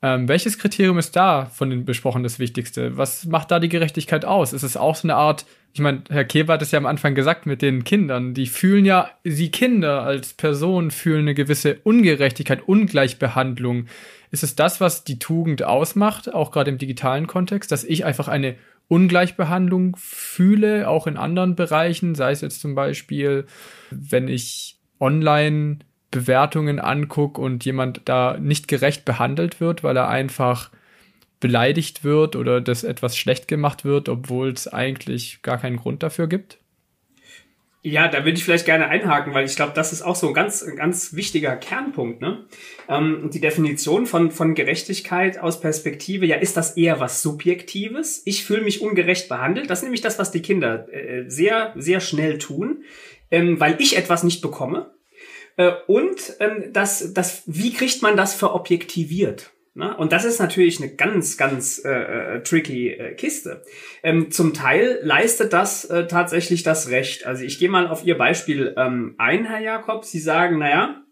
ähm, 0.00 0.26
welches 0.26 0.58
Kriterium 0.58 0.96
ist 0.96 1.16
da 1.16 1.44
von 1.44 1.68
den 1.68 1.84
besprochen 1.84 2.22
das 2.22 2.38
Wichtigste? 2.38 2.96
Was 2.96 3.26
macht 3.26 3.50
da 3.50 3.58
die 3.60 3.68
Gerechtigkeit 3.68 4.24
aus? 4.24 4.54
Ist 4.54 4.62
es 4.62 4.78
auch 4.78 4.94
so 4.94 5.06
eine 5.06 5.16
Art, 5.16 5.44
ich 5.72 5.80
meine, 5.80 6.02
Herr 6.08 6.24
Keber 6.24 6.54
hat 6.54 6.62
es 6.62 6.72
ja 6.72 6.78
am 6.78 6.86
Anfang 6.86 7.14
gesagt 7.14 7.46
mit 7.46 7.62
den 7.62 7.84
Kindern, 7.84 8.34
die 8.34 8.46
fühlen 8.46 8.84
ja, 8.84 9.10
sie 9.22 9.50
Kinder 9.50 10.02
als 10.02 10.32
Person 10.32 10.90
fühlen 10.90 11.20
eine 11.20 11.34
gewisse 11.34 11.78
Ungerechtigkeit, 11.84 12.66
Ungleichbehandlung. 12.66 13.86
Ist 14.30 14.42
es 14.42 14.56
das, 14.56 14.80
was 14.80 15.04
die 15.04 15.18
Tugend 15.18 15.62
ausmacht, 15.62 16.32
auch 16.32 16.50
gerade 16.50 16.70
im 16.70 16.78
digitalen 16.78 17.26
Kontext, 17.26 17.70
dass 17.70 17.84
ich 17.84 18.04
einfach 18.04 18.28
eine 18.28 18.56
Ungleichbehandlung 18.88 19.96
fühle, 19.98 20.88
auch 20.88 21.06
in 21.06 21.16
anderen 21.16 21.54
Bereichen, 21.54 22.14
sei 22.14 22.32
es 22.32 22.40
jetzt 22.40 22.60
zum 22.60 22.74
Beispiel, 22.74 23.46
wenn 23.90 24.28
ich 24.28 24.78
online 24.98 25.78
Bewertungen 26.10 26.80
angucke 26.80 27.40
und 27.40 27.64
jemand 27.64 28.02
da 28.06 28.38
nicht 28.40 28.66
gerecht 28.66 29.04
behandelt 29.04 29.60
wird, 29.60 29.84
weil 29.84 29.96
er 29.96 30.08
einfach 30.08 30.70
beleidigt 31.40 32.04
wird 32.04 32.36
oder 32.36 32.60
dass 32.60 32.84
etwas 32.84 33.16
schlecht 33.16 33.48
gemacht 33.48 33.84
wird, 33.84 34.08
obwohl 34.08 34.50
es 34.50 34.68
eigentlich 34.68 35.42
gar 35.42 35.58
keinen 35.58 35.76
Grund 35.76 36.02
dafür 36.02 36.26
gibt? 36.26 36.58
Ja, 37.82 38.08
da 38.08 38.24
würde 38.24 38.36
ich 38.36 38.44
vielleicht 38.44 38.66
gerne 38.66 38.88
einhaken, 38.88 39.34
weil 39.34 39.46
ich 39.46 39.54
glaube, 39.54 39.72
das 39.74 39.92
ist 39.92 40.02
auch 40.02 40.16
so 40.16 40.28
ein 40.28 40.34
ganz, 40.34 40.66
ganz 40.76 41.14
wichtiger 41.14 41.54
Kernpunkt. 41.56 42.20
Ne? 42.20 42.44
Ähm, 42.88 43.30
die 43.32 43.40
Definition 43.40 44.06
von, 44.06 44.32
von 44.32 44.56
Gerechtigkeit 44.56 45.38
aus 45.38 45.60
Perspektive, 45.60 46.26
ja, 46.26 46.36
ist 46.36 46.56
das 46.56 46.76
eher 46.76 46.98
was 46.98 47.22
Subjektives? 47.22 48.22
Ich 48.24 48.44
fühle 48.44 48.62
mich 48.62 48.82
ungerecht 48.82 49.28
behandelt. 49.28 49.70
Das 49.70 49.78
ist 49.78 49.84
nämlich 49.84 50.00
das, 50.00 50.18
was 50.18 50.32
die 50.32 50.42
Kinder 50.42 50.92
äh, 50.92 51.30
sehr, 51.30 51.72
sehr 51.76 52.00
schnell 52.00 52.38
tun, 52.38 52.82
ähm, 53.30 53.60
weil 53.60 53.76
ich 53.78 53.96
etwas 53.96 54.24
nicht 54.24 54.42
bekomme. 54.42 54.90
Äh, 55.56 55.70
und 55.86 56.16
ähm, 56.40 56.72
das, 56.72 57.14
das, 57.14 57.44
wie 57.46 57.72
kriegt 57.72 58.02
man 58.02 58.16
das 58.16 58.34
verobjektiviert? 58.34 59.52
Na, 59.78 59.92
und 59.92 60.10
das 60.10 60.24
ist 60.24 60.40
natürlich 60.40 60.82
eine 60.82 60.92
ganz, 60.92 61.36
ganz 61.36 61.80
äh, 61.84 61.88
äh, 61.88 62.42
tricky 62.42 62.88
äh, 62.88 63.14
Kiste. 63.14 63.62
Ähm, 64.02 64.32
zum 64.32 64.52
Teil 64.52 64.98
leistet 65.02 65.52
das 65.52 65.84
äh, 65.84 66.08
tatsächlich 66.08 66.64
das 66.64 66.90
Recht. 66.90 67.24
Also 67.26 67.44
ich 67.44 67.60
gehe 67.60 67.68
mal 67.68 67.86
auf 67.86 68.04
Ihr 68.04 68.18
Beispiel 68.18 68.74
ähm, 68.76 69.14
ein, 69.18 69.44
Herr 69.44 69.60
Jakob. 69.60 70.04
Sie 70.04 70.18
sagen, 70.18 70.58
naja, 70.58 71.04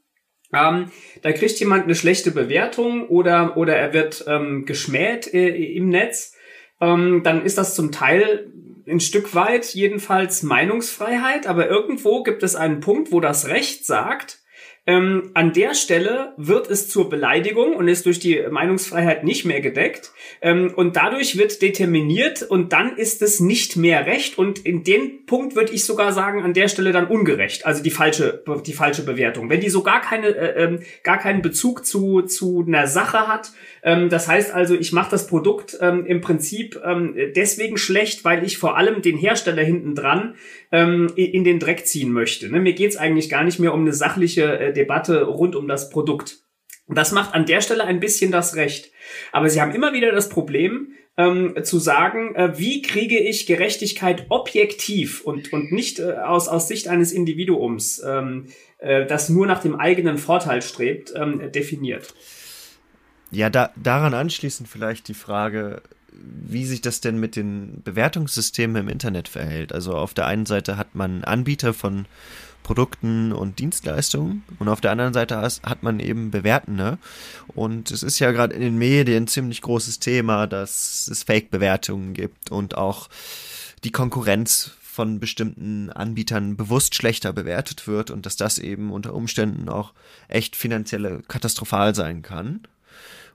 ähm, 0.52 0.90
da 1.23 1.30
kriegt 1.30 1.61
jemand 1.61 1.85
eine 1.85 1.94
schlechte 1.94 2.32
Bewertung 2.32 3.07
oder, 3.07 3.57
oder 3.57 3.76
er 3.76 3.92
wird 3.92 4.24
ähm, 4.26 4.64
geschmäht 4.64 5.33
äh, 5.33 5.76
im 5.76 5.88
Netz. 5.88 6.35
Ähm, 6.81 7.20
dann 7.22 7.44
ist 7.44 7.59
das 7.59 7.76
zum 7.76 7.92
Teil 7.92 8.52
ein 8.88 8.98
Stück 8.98 9.37
weit 9.37 9.66
jedenfalls 9.74 10.42
Meinungsfreiheit, 10.42 11.46
aber 11.46 11.68
irgendwo 11.68 12.24
gibt 12.24 12.42
es 12.42 12.57
einen 12.57 12.81
Punkt, 12.81 13.12
wo 13.12 13.20
das 13.20 13.46
Recht 13.46 13.87
sagt, 13.87 14.40
ähm, 14.88 15.31
an 15.35 15.53
der 15.53 15.75
Stelle 15.75 16.33
wird 16.37 16.70
es 16.70 16.88
zur 16.88 17.11
Beleidigung 17.11 17.75
und 17.75 17.88
ist 17.88 18.07
durch 18.07 18.20
die 18.20 18.40
Meinungsfreiheit 18.49 19.25
nicht 19.25 19.44
mehr 19.44 19.61
gedeckt. 19.61 20.12
Ähm, 20.40 20.72
und 20.77 20.94
dadurch 20.94 21.37
wird 21.37 21.61
determiniert 21.61 22.42
und 22.42 22.72
dann 22.72 22.96
ist 22.96 23.20
es 23.20 23.40
nicht 23.40 23.77
mehr 23.77 24.07
recht. 24.07 24.38
Und 24.38 24.64
in 24.64 24.85
dem 24.85 25.27
Punkt 25.27 25.57
würde 25.57 25.72
ich 25.72 25.85
sogar 25.85 26.12
sagen, 26.12 26.44
an 26.44 26.55
der 26.55 26.68
Stelle 26.68 26.92
dann 26.92 27.09
ungerecht. 27.09 27.66
Also 27.66 27.83
die 27.83 27.90
falsche, 27.90 28.44
die 28.64 28.72
falsche 28.72 29.05
Bewertung. 29.05 29.51
Wenn 29.51 29.61
die 29.61 29.70
so 29.70 29.83
gar 29.83 30.01
keine, 30.01 30.29
äh, 30.29 30.64
ähm, 30.64 30.79
gar 31.03 31.18
keinen 31.18 31.42
Bezug 31.42 31.85
zu, 31.85 32.22
zu 32.22 32.64
einer 32.64 32.87
Sache 32.87 33.27
hat. 33.27 33.51
Ähm, 33.83 34.09
das 34.09 34.29
heißt 34.29 34.55
also, 34.55 34.77
ich 34.77 34.92
mache 34.92 35.11
das 35.11 35.27
Produkt 35.27 35.77
ähm, 35.81 36.07
im 36.07 36.20
Prinzip 36.20 36.81
ähm, 36.85 37.16
deswegen 37.35 37.77
schlecht, 37.77 38.25
weil 38.25 38.44
ich 38.44 38.59
vor 38.59 38.77
allem 38.77 39.03
den 39.03 39.16
Hersteller 39.16 39.64
hinten 39.64 39.96
dran 39.96 40.37
ähm, 40.72 41.12
in 41.16 41.44
den 41.44 41.59
Dreck 41.59 41.87
ziehen 41.87 42.12
möchte. 42.12 42.48
Ne? 42.48 42.61
Mir 42.61 42.74
geht's 42.74 42.96
eigentlich 42.96 43.29
gar 43.29 43.44
nicht 43.44 43.59
mehr 43.59 43.74
um 43.74 43.81
eine 43.81 43.92
sachliche 43.92 44.59
äh, 44.59 44.72
Debatte 44.72 45.24
rund 45.24 45.57
um 45.57 45.68
das 45.68 45.90
Produkt. 45.90 46.38
Das 46.88 47.12
macht 47.12 47.35
an 47.35 47.46
der 47.46 47.61
Stelle 47.61 47.85
ein 47.85 48.00
bisschen 48.00 48.31
das 48.31 48.55
Recht. 48.55 48.92
Aber 49.33 49.48
sie 49.50 49.61
haben 49.61 49.72
immer 49.72 49.92
wieder 49.92 50.12
das 50.12 50.29
Problem, 50.29 50.92
ähm, 51.16 51.55
zu 51.62 51.79
sagen, 51.79 52.35
äh, 52.35 52.59
wie 52.59 52.83
kriege 52.83 53.18
ich 53.18 53.46
Gerechtigkeit 53.46 54.26
objektiv 54.29 55.22
und, 55.22 55.52
und 55.52 55.72
nicht 55.72 55.98
äh, 55.98 56.12
aus, 56.12 56.48
aus 56.48 56.68
Sicht 56.68 56.88
eines 56.88 57.12
Individuums, 57.12 58.02
ähm, 58.07 58.46
äh, 58.79 59.07
das 59.07 59.29
nur 59.29 59.46
nach 59.46 59.61
dem 59.61 59.74
eigenen 59.76 60.18
Vorteil 60.18 60.62
strebt, 60.62 61.12
ähm, 61.16 61.50
definiert. 61.52 62.14
Ja, 63.31 63.50
da, 63.50 63.72
daran 63.76 64.14
anschließend 64.14 64.68
vielleicht 64.68 65.09
die 65.09 65.14
Frage, 65.14 65.83
wie 66.18 66.64
sich 66.64 66.81
das 66.81 67.00
denn 67.00 67.18
mit 67.18 67.37
den 67.37 67.83
Bewertungssystemen 67.83 68.76
im 68.76 68.88
Internet 68.88 69.29
verhält. 69.29 69.72
Also 69.72 69.94
auf 69.94 70.14
der 70.14 70.26
einen 70.26 70.46
Seite 70.46 70.76
hat 70.76 70.94
man 70.94 71.24
Anbieter 71.24 71.74
von 71.74 72.07
Produkten 72.62 73.33
und 73.33 73.61
Dienstleistungen 73.61 74.42
und 74.59 74.68
auf 74.68 74.81
der 74.81 74.90
anderen 74.90 75.14
Seite 75.14 75.40
hat 75.40 75.83
man 75.83 76.00
eben 76.00 76.33
Bewertende. 76.33 76.98
Und 77.55 77.92
es 77.92 78.02
ist 78.02 78.18
ja 78.18 78.33
gerade 78.33 78.55
in 78.55 78.61
den 78.61 78.76
Medien 78.76 79.24
ein 79.24 79.29
ziemlich 79.29 79.62
großes 79.62 80.00
Thema, 80.00 80.48
dass 80.48 81.09
es 81.09 81.22
Fake-Bewertungen 81.22 82.12
gibt 82.12 82.50
und 82.50 82.76
auch 82.76 83.09
die 83.85 83.92
Konkurrenz 83.92 84.72
von 84.81 85.20
bestimmten 85.20 85.90
Anbietern 85.90 86.57
bewusst 86.57 86.94
schlechter 86.94 87.33
bewertet 87.33 87.87
wird 87.87 88.11
und 88.11 88.26
dass 88.26 88.37
das 88.37 88.59
eben 88.59 88.90
unter 88.90 89.14
Umständen 89.14 89.68
auch 89.68 89.92
echt 90.26 90.57
finanzielle 90.57 91.22
katastrophal 91.29 91.94
sein 91.94 92.22
kann. 92.22 92.62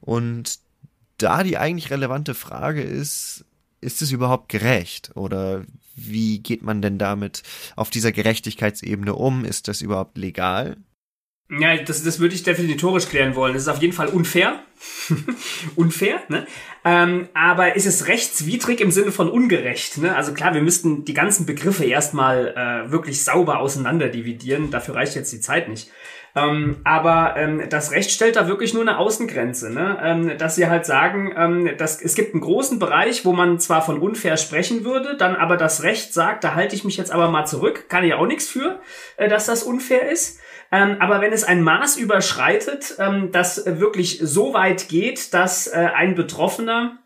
Und 0.01 0.59
da 1.21 1.43
die 1.43 1.57
eigentlich 1.57 1.91
relevante 1.91 2.33
Frage 2.33 2.81
ist, 2.81 3.45
ist 3.81 4.01
es 4.01 4.11
überhaupt 4.11 4.49
gerecht? 4.49 5.11
Oder 5.15 5.63
wie 5.95 6.39
geht 6.39 6.63
man 6.63 6.81
denn 6.81 6.97
damit 6.97 7.43
auf 7.75 7.89
dieser 7.89 8.11
Gerechtigkeitsebene 8.11 9.15
um? 9.15 9.45
Ist 9.45 9.67
das 9.67 9.81
überhaupt 9.81 10.17
legal? 10.17 10.77
Ja, 11.59 11.75
das, 11.75 12.01
das 12.03 12.19
würde 12.19 12.33
ich 12.33 12.43
definitorisch 12.43 13.09
klären 13.09 13.35
wollen. 13.35 13.53
Das 13.53 13.63
ist 13.63 13.67
auf 13.67 13.81
jeden 13.81 13.93
Fall 13.93 14.07
unfair. 14.07 14.63
unfair, 15.75 16.23
ne? 16.29 16.47
Ähm, 16.85 17.27
aber 17.33 17.75
ist 17.75 17.85
es 17.85 18.07
rechtswidrig 18.07 18.79
im 18.79 18.89
Sinne 18.89 19.11
von 19.11 19.29
ungerecht? 19.29 19.97
Ne? 19.97 20.15
Also 20.15 20.33
klar, 20.33 20.53
wir 20.53 20.61
müssten 20.61 21.03
die 21.03 21.13
ganzen 21.13 21.45
Begriffe 21.45 21.83
erstmal 21.83 22.55
äh, 22.55 22.91
wirklich 22.91 23.23
sauber 23.25 23.59
auseinander 23.59 24.07
dividieren. 24.07 24.71
Dafür 24.71 24.95
reicht 24.95 25.15
jetzt 25.15 25.33
die 25.33 25.41
Zeit 25.41 25.67
nicht. 25.67 25.91
Ähm, 26.35 26.77
aber 26.83 27.35
ähm, 27.35 27.63
das 27.69 27.91
Recht 27.91 28.11
stellt 28.11 28.37
da 28.37 28.47
wirklich 28.47 28.73
nur 28.73 28.83
eine 28.83 28.97
Außengrenze, 28.97 29.69
ne? 29.69 29.97
ähm, 30.01 30.37
dass 30.37 30.55
sie 30.55 30.67
halt 30.67 30.85
sagen, 30.85 31.33
ähm, 31.35 31.77
dass 31.77 32.01
es 32.01 32.15
gibt 32.15 32.33
einen 32.33 32.41
großen 32.41 32.79
Bereich, 32.79 33.25
wo 33.25 33.33
man 33.33 33.59
zwar 33.59 33.81
von 33.81 33.99
unfair 33.99 34.37
sprechen 34.37 34.85
würde, 34.85 35.17
dann 35.17 35.35
aber 35.35 35.57
das 35.57 35.83
Recht 35.83 36.13
sagt, 36.13 36.43
da 36.43 36.55
halte 36.55 36.75
ich 36.75 36.85
mich 36.85 36.95
jetzt 36.95 37.11
aber 37.11 37.29
mal 37.29 37.45
zurück, 37.45 37.89
kann 37.89 38.05
ich 38.05 38.13
auch 38.13 38.27
nichts 38.27 38.47
für, 38.47 38.79
äh, 39.17 39.27
dass 39.27 39.45
das 39.45 39.63
unfair 39.63 40.09
ist. 40.09 40.39
Ähm, 40.71 40.97
aber 40.99 41.19
wenn 41.19 41.33
es 41.33 41.43
ein 41.43 41.63
Maß 41.63 41.97
überschreitet, 41.97 42.95
ähm, 42.97 43.31
das 43.33 43.65
wirklich 43.65 44.19
so 44.21 44.53
weit 44.53 44.87
geht, 44.87 45.33
dass 45.33 45.67
äh, 45.67 45.89
ein 45.93 46.15
Betroffener 46.15 47.00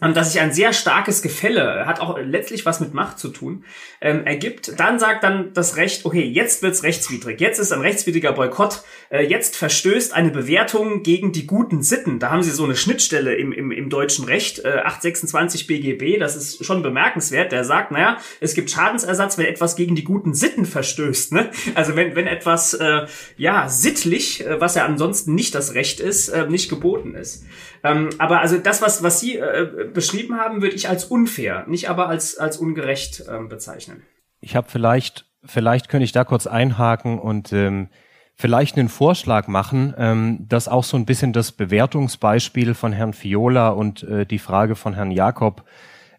und 0.00 0.16
dass 0.16 0.32
sich 0.32 0.40
ein 0.40 0.52
sehr 0.52 0.72
starkes 0.72 1.22
Gefälle, 1.22 1.86
hat 1.86 2.00
auch 2.00 2.18
letztlich 2.18 2.66
was 2.66 2.80
mit 2.80 2.94
Macht 2.94 3.18
zu 3.18 3.28
tun, 3.28 3.64
ähm, 4.00 4.26
ergibt, 4.26 4.78
dann 4.80 4.98
sagt 4.98 5.24
dann 5.24 5.52
das 5.52 5.76
Recht, 5.76 6.04
okay, 6.04 6.24
jetzt 6.24 6.62
wird's 6.62 6.82
rechtswidrig, 6.82 7.40
jetzt 7.40 7.58
ist 7.58 7.72
ein 7.72 7.80
rechtswidriger 7.80 8.32
Boykott, 8.32 8.82
äh, 9.10 9.24
jetzt 9.24 9.56
verstößt 9.56 10.14
eine 10.14 10.30
Bewertung 10.30 11.02
gegen 11.02 11.32
die 11.32 11.46
guten 11.46 11.82
Sitten. 11.82 12.18
Da 12.18 12.30
haben 12.30 12.42
sie 12.42 12.50
so 12.50 12.64
eine 12.64 12.76
Schnittstelle 12.76 13.34
im, 13.34 13.52
im, 13.52 13.70
im 13.70 13.90
deutschen 13.90 14.24
Recht, 14.24 14.60
äh, 14.64 14.80
826 14.84 15.66
BGB, 15.66 16.18
das 16.18 16.36
ist 16.36 16.64
schon 16.64 16.82
bemerkenswert, 16.82 17.52
der 17.52 17.64
sagt, 17.64 17.90
naja, 17.90 18.18
es 18.40 18.54
gibt 18.54 18.70
Schadensersatz, 18.70 19.36
wenn 19.38 19.46
etwas 19.46 19.76
gegen 19.76 19.94
die 19.94 20.04
guten 20.04 20.34
Sitten 20.34 20.64
verstößt. 20.64 21.32
Ne? 21.32 21.50
Also 21.74 21.96
wenn, 21.96 22.16
wenn 22.16 22.26
etwas, 22.26 22.74
äh, 22.74 23.06
ja, 23.36 23.68
sittlich, 23.68 24.46
äh, 24.46 24.60
was 24.60 24.74
ja 24.74 24.84
ansonsten 24.86 25.34
nicht 25.34 25.54
das 25.54 25.74
Recht 25.74 26.00
ist, 26.00 26.28
äh, 26.28 26.46
nicht 26.48 26.70
geboten 26.70 27.14
ist. 27.14 27.44
Ähm, 27.82 28.10
aber 28.18 28.40
also 28.40 28.58
das, 28.58 28.82
was, 28.82 29.02
was 29.02 29.20
Sie 29.20 29.36
äh, 29.36 29.88
beschrieben 29.92 30.36
haben, 30.36 30.62
würde 30.62 30.76
ich 30.76 30.88
als 30.88 31.04
unfair, 31.04 31.64
nicht 31.66 31.88
aber 31.88 32.08
als, 32.08 32.38
als 32.38 32.56
ungerecht 32.58 33.24
ähm, 33.30 33.48
bezeichnen. 33.48 34.02
Ich 34.40 34.56
habe 34.56 34.68
vielleicht 34.70 35.30
vielleicht 35.44 35.88
könnte 35.88 36.04
ich 36.04 36.12
da 36.12 36.24
kurz 36.24 36.46
einhaken 36.46 37.18
und 37.18 37.52
ähm, 37.52 37.88
vielleicht 38.34 38.78
einen 38.78 38.88
Vorschlag 38.88 39.48
machen, 39.48 39.94
ähm, 39.98 40.46
dass 40.48 40.68
auch 40.68 40.84
so 40.84 40.96
ein 40.96 41.06
bisschen 41.06 41.32
das 41.32 41.52
Bewertungsbeispiel 41.52 42.74
von 42.74 42.92
Herrn 42.92 43.12
Fiola 43.12 43.70
und 43.70 44.02
äh, 44.02 44.26
die 44.26 44.38
Frage 44.38 44.76
von 44.76 44.94
Herrn 44.94 45.10
Jakob 45.10 45.64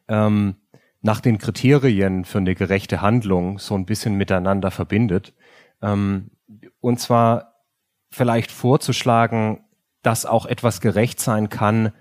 ähm, 0.07 0.55
nach 1.01 1.19
den 1.19 1.39
Kriterien 1.39 2.25
für 2.25 2.37
eine 2.37 2.53
gerechte 2.53 3.01
Handlung 3.01 3.57
so 3.57 3.75
ein 3.75 3.85
bisschen 3.85 4.15
miteinander 4.15 4.69
verbindet. 4.69 5.33
Ähm, 5.81 6.31
und 6.79 6.99
zwar 6.99 7.55
vielleicht 8.11 8.51
vorzuschlagen, 8.51 9.63
dass 10.01 10.25
auch 10.25 10.45
etwas 10.45 10.81
gerecht 10.81 11.19
sein 11.19 11.49
kann, 11.49 11.91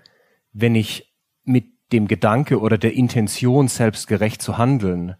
wenn 0.53 0.75
ich 0.75 1.13
mit 1.43 1.65
dem 1.91 2.07
Gedanke 2.07 2.59
oder 2.59 2.77
der 2.77 2.93
Intention 2.93 3.67
selbst 3.67 4.07
gerecht 4.07 4.41
zu 4.41 4.57
handeln 4.57 5.15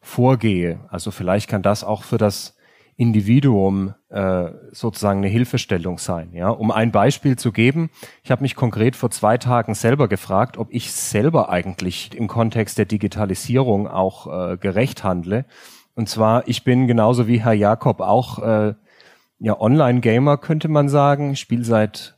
vorgehe. 0.00 0.80
Also 0.88 1.10
vielleicht 1.10 1.48
kann 1.48 1.62
das 1.62 1.84
auch 1.84 2.02
für 2.02 2.18
das 2.18 2.56
Individuum 2.96 3.94
äh, 4.10 4.50
sozusagen 4.70 5.18
eine 5.18 5.28
Hilfestellung 5.28 5.98
sein. 5.98 6.32
Ja, 6.34 6.50
um 6.50 6.70
ein 6.70 6.92
Beispiel 6.92 7.36
zu 7.36 7.50
geben: 7.50 7.90
Ich 8.22 8.30
habe 8.30 8.42
mich 8.42 8.54
konkret 8.54 8.96
vor 8.96 9.10
zwei 9.10 9.38
Tagen 9.38 9.74
selber 9.74 10.08
gefragt, 10.08 10.58
ob 10.58 10.68
ich 10.70 10.92
selber 10.92 11.48
eigentlich 11.48 12.14
im 12.14 12.28
Kontext 12.28 12.76
der 12.76 12.84
Digitalisierung 12.84 13.88
auch 13.88 14.26
äh, 14.26 14.56
gerecht 14.58 15.04
handle. 15.04 15.46
Und 15.94 16.08
zwar, 16.08 16.46
ich 16.48 16.64
bin 16.64 16.86
genauso 16.86 17.26
wie 17.26 17.42
Herr 17.42 17.54
Jakob 17.54 18.00
auch 18.00 18.38
äh, 18.40 18.74
ja 19.38 19.60
Online-Gamer 19.60 20.36
könnte 20.36 20.68
man 20.68 20.88
sagen. 20.88 21.34
Spiele 21.34 21.64
seit 21.64 22.11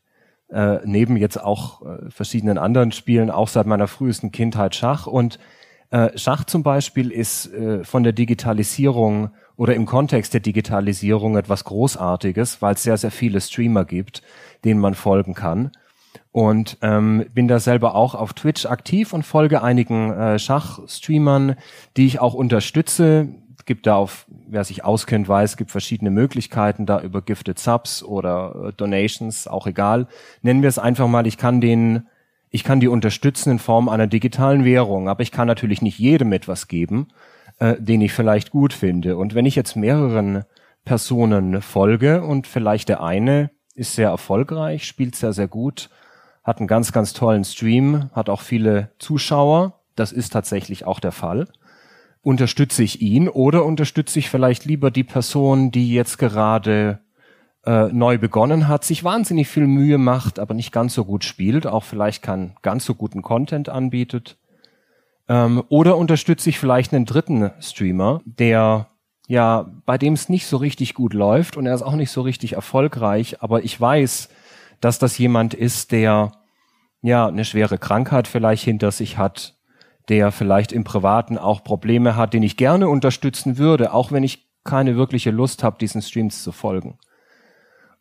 äh, 0.55 0.81
neben 0.85 1.17
jetzt 1.17 1.43
auch 1.43 1.83
äh, 1.83 2.11
verschiedenen 2.11 2.59
anderen 2.59 2.93
Spielen 2.93 3.31
auch 3.31 3.49
seit 3.49 3.67
meiner 3.67 3.89
frühesten 3.89 4.33
Kindheit 4.33 4.75
Schach 4.75 5.07
und 5.07 5.39
äh, 5.91 6.17
Schach 6.17 6.45
zum 6.45 6.63
Beispiel 6.63 7.11
ist 7.11 7.53
äh, 7.53 7.85
von 7.85 8.03
der 8.03 8.13
Digitalisierung 8.13 9.31
oder 9.57 9.75
im 9.75 9.87
Kontext 9.87 10.35
der 10.35 10.41
Digitalisierung 10.41 11.37
etwas 11.37 11.65
Großartiges, 11.65 12.63
weil 12.63 12.75
es 12.75 12.83
sehr, 12.83 12.97
sehr 12.97 13.11
viele 13.11 13.41
Streamer 13.41 13.85
gibt, 13.85 14.23
denen 14.65 14.81
man 14.81 14.95
folgen 14.95 15.35
kann. 15.35 15.71
Und 16.33 16.79
ähm, 16.83 17.27
bin 17.33 17.47
da 17.47 17.61
selber 17.61 17.95
auch 17.95 18.17
auf 18.17 18.33
Twitch 18.33 18.67
aktiv 18.67 19.13
und 19.13 19.23
folge 19.23 19.63
einigen 19.63 20.13
äh, 20.13 20.39
Schachstreamern, 20.41 21.55
die 21.97 22.07
ich 22.07 22.19
auch 22.19 22.35
unterstütze. 22.35 23.29
Gibt 23.67 23.87
da 23.87 23.97
auf, 23.97 24.27
wer 24.29 24.65
sich 24.65 24.85
auskennt, 24.85 25.29
weiß, 25.29 25.57
gibt 25.57 25.71
verschiedene 25.71 26.11
Möglichkeiten 26.11 26.87
da 26.87 27.01
über 27.01 27.23
Gifted 27.23 27.59
Subs 27.59 28.03
oder 28.03 28.69
äh, 28.69 28.73
Donations, 28.73 29.47
auch 29.47 29.67
egal. 29.67 30.07
Nennen 30.43 30.63
wir 30.63 30.69
es 30.69 30.79
einfach 30.79 31.09
mal, 31.09 31.27
ich 31.27 31.39
kann 31.39 31.61
denen 31.61 32.07
ich 32.55 32.63
kann 32.63 32.79
die 32.79 32.87
unterstützen 32.87 33.51
in 33.51 33.59
Form 33.59 33.89
einer 33.89 34.07
digitalen 34.07 34.65
Währung, 34.65 35.09
aber 35.09 35.25
ich 35.25 35.33
kann 35.33 35.49
natürlich 35.49 35.83
nicht 35.83 35.99
jedem 35.99 36.33
etwas 36.33 36.69
geben, 36.69 37.09
äh, 37.59 37.75
den 37.81 38.01
ich 38.01 38.13
vielleicht 38.13 38.53
gut 38.53 38.73
finde. 38.73 39.17
Und 39.17 39.35
wenn 39.35 39.45
ich 39.45 39.57
jetzt 39.57 39.75
mehreren 39.75 40.45
Personen 40.85 41.61
folge 41.63 42.23
und 42.23 42.47
vielleicht 42.47 42.89
der 42.89 43.03
eine 43.03 43.51
ist 43.75 43.97
sehr 43.97 44.11
erfolgreich, 44.11 44.87
spielt 44.87 45.17
sehr, 45.17 45.33
sehr 45.33 45.49
gut, 45.49 45.91
hat 46.45 46.59
einen 46.59 46.69
ganz, 46.69 46.93
ganz 46.93 47.13
tollen 47.13 47.43
Stream, 47.43 48.11
hat 48.13 48.29
auch 48.29 48.41
viele 48.41 48.93
Zuschauer, 49.01 49.81
das 49.97 50.13
ist 50.13 50.33
tatsächlich 50.33 50.87
auch 50.87 51.01
der 51.01 51.11
Fall. 51.11 51.49
Unterstütze 52.25 52.83
ich 52.83 53.01
ihn 53.03 53.29
oder 53.29 53.65
unterstütze 53.65 54.19
ich 54.19 54.31
vielleicht 54.31 54.65
lieber 54.65 54.91
die 54.91 55.05
Person, 55.05 55.71
die 55.71 55.93
jetzt 55.93 56.19
gerade 56.19 57.01
äh, 57.67 57.89
neu 57.93 58.19
begonnen 58.19 58.67
hat, 58.67 58.85
sich 58.85 59.05
wahnsinnig 59.05 59.49
viel 59.49 59.67
Mühe 59.67 59.99
macht, 59.99 60.39
aber 60.39 60.55
nicht 60.55 60.73
ganz 60.73 60.95
so 60.95 61.05
gut 61.05 61.23
spielt, 61.23 61.67
auch 61.67 61.85
vielleicht 61.85 62.23
keinen 62.23 62.57
ganz 62.63 62.85
so 62.85 62.95
guten 62.95 63.23
Content 63.23 63.69
anbietet. 63.69 64.39
Ähm, 65.29 65.63
oder 65.69 65.97
unterstütze 65.97 66.49
ich 66.49 66.59
vielleicht 66.59 66.93
einen 66.93 67.05
dritten 67.05 67.51
Streamer, 67.61 68.23
der 68.25 68.89
ja, 69.27 69.71
bei 69.87 69.97
dem 69.97 70.15
es 70.15 70.29
nicht 70.29 70.47
so 70.47 70.57
richtig 70.57 70.95
gut 70.95 71.15
läuft 71.15 71.57
und 71.57 71.67
er 71.67 71.75
ist 71.75 71.83
auch 71.83 71.97
nicht 71.97 72.11
so 72.11 72.21
richtig 72.21 72.55
erfolgreich, 72.55 73.43
aber 73.43 73.65
ich 73.65 73.81
weiß, 73.81 74.29
dass 74.81 74.99
das 74.99 75.17
jemand 75.17 75.55
ist, 75.55 75.93
der 75.93 76.33
ja 77.01 77.27
eine 77.27 77.45
schwere 77.45 77.79
Krankheit 77.79 78.29
vielleicht 78.29 78.65
hinter 78.65 78.91
sich 78.91 79.17
hat, 79.17 79.57
der 80.09 80.33
vielleicht 80.33 80.73
im 80.73 80.85
Privaten 80.85 81.39
auch 81.39 81.65
Probleme 81.65 82.17
hat, 82.17 82.35
den 82.35 82.43
ich 82.43 82.57
gerne 82.57 82.89
unterstützen 82.89 83.59
würde, 83.59 83.93
auch 83.93 84.13
wenn 84.13 84.23
ich 84.23 84.47
keine 84.65 84.97
wirkliche 84.97 85.31
Lust 85.31 85.63
habe, 85.63 85.79
diesen 85.79 86.03
Streams 86.03 86.43
zu 86.43 86.53
folgen. 86.53 86.99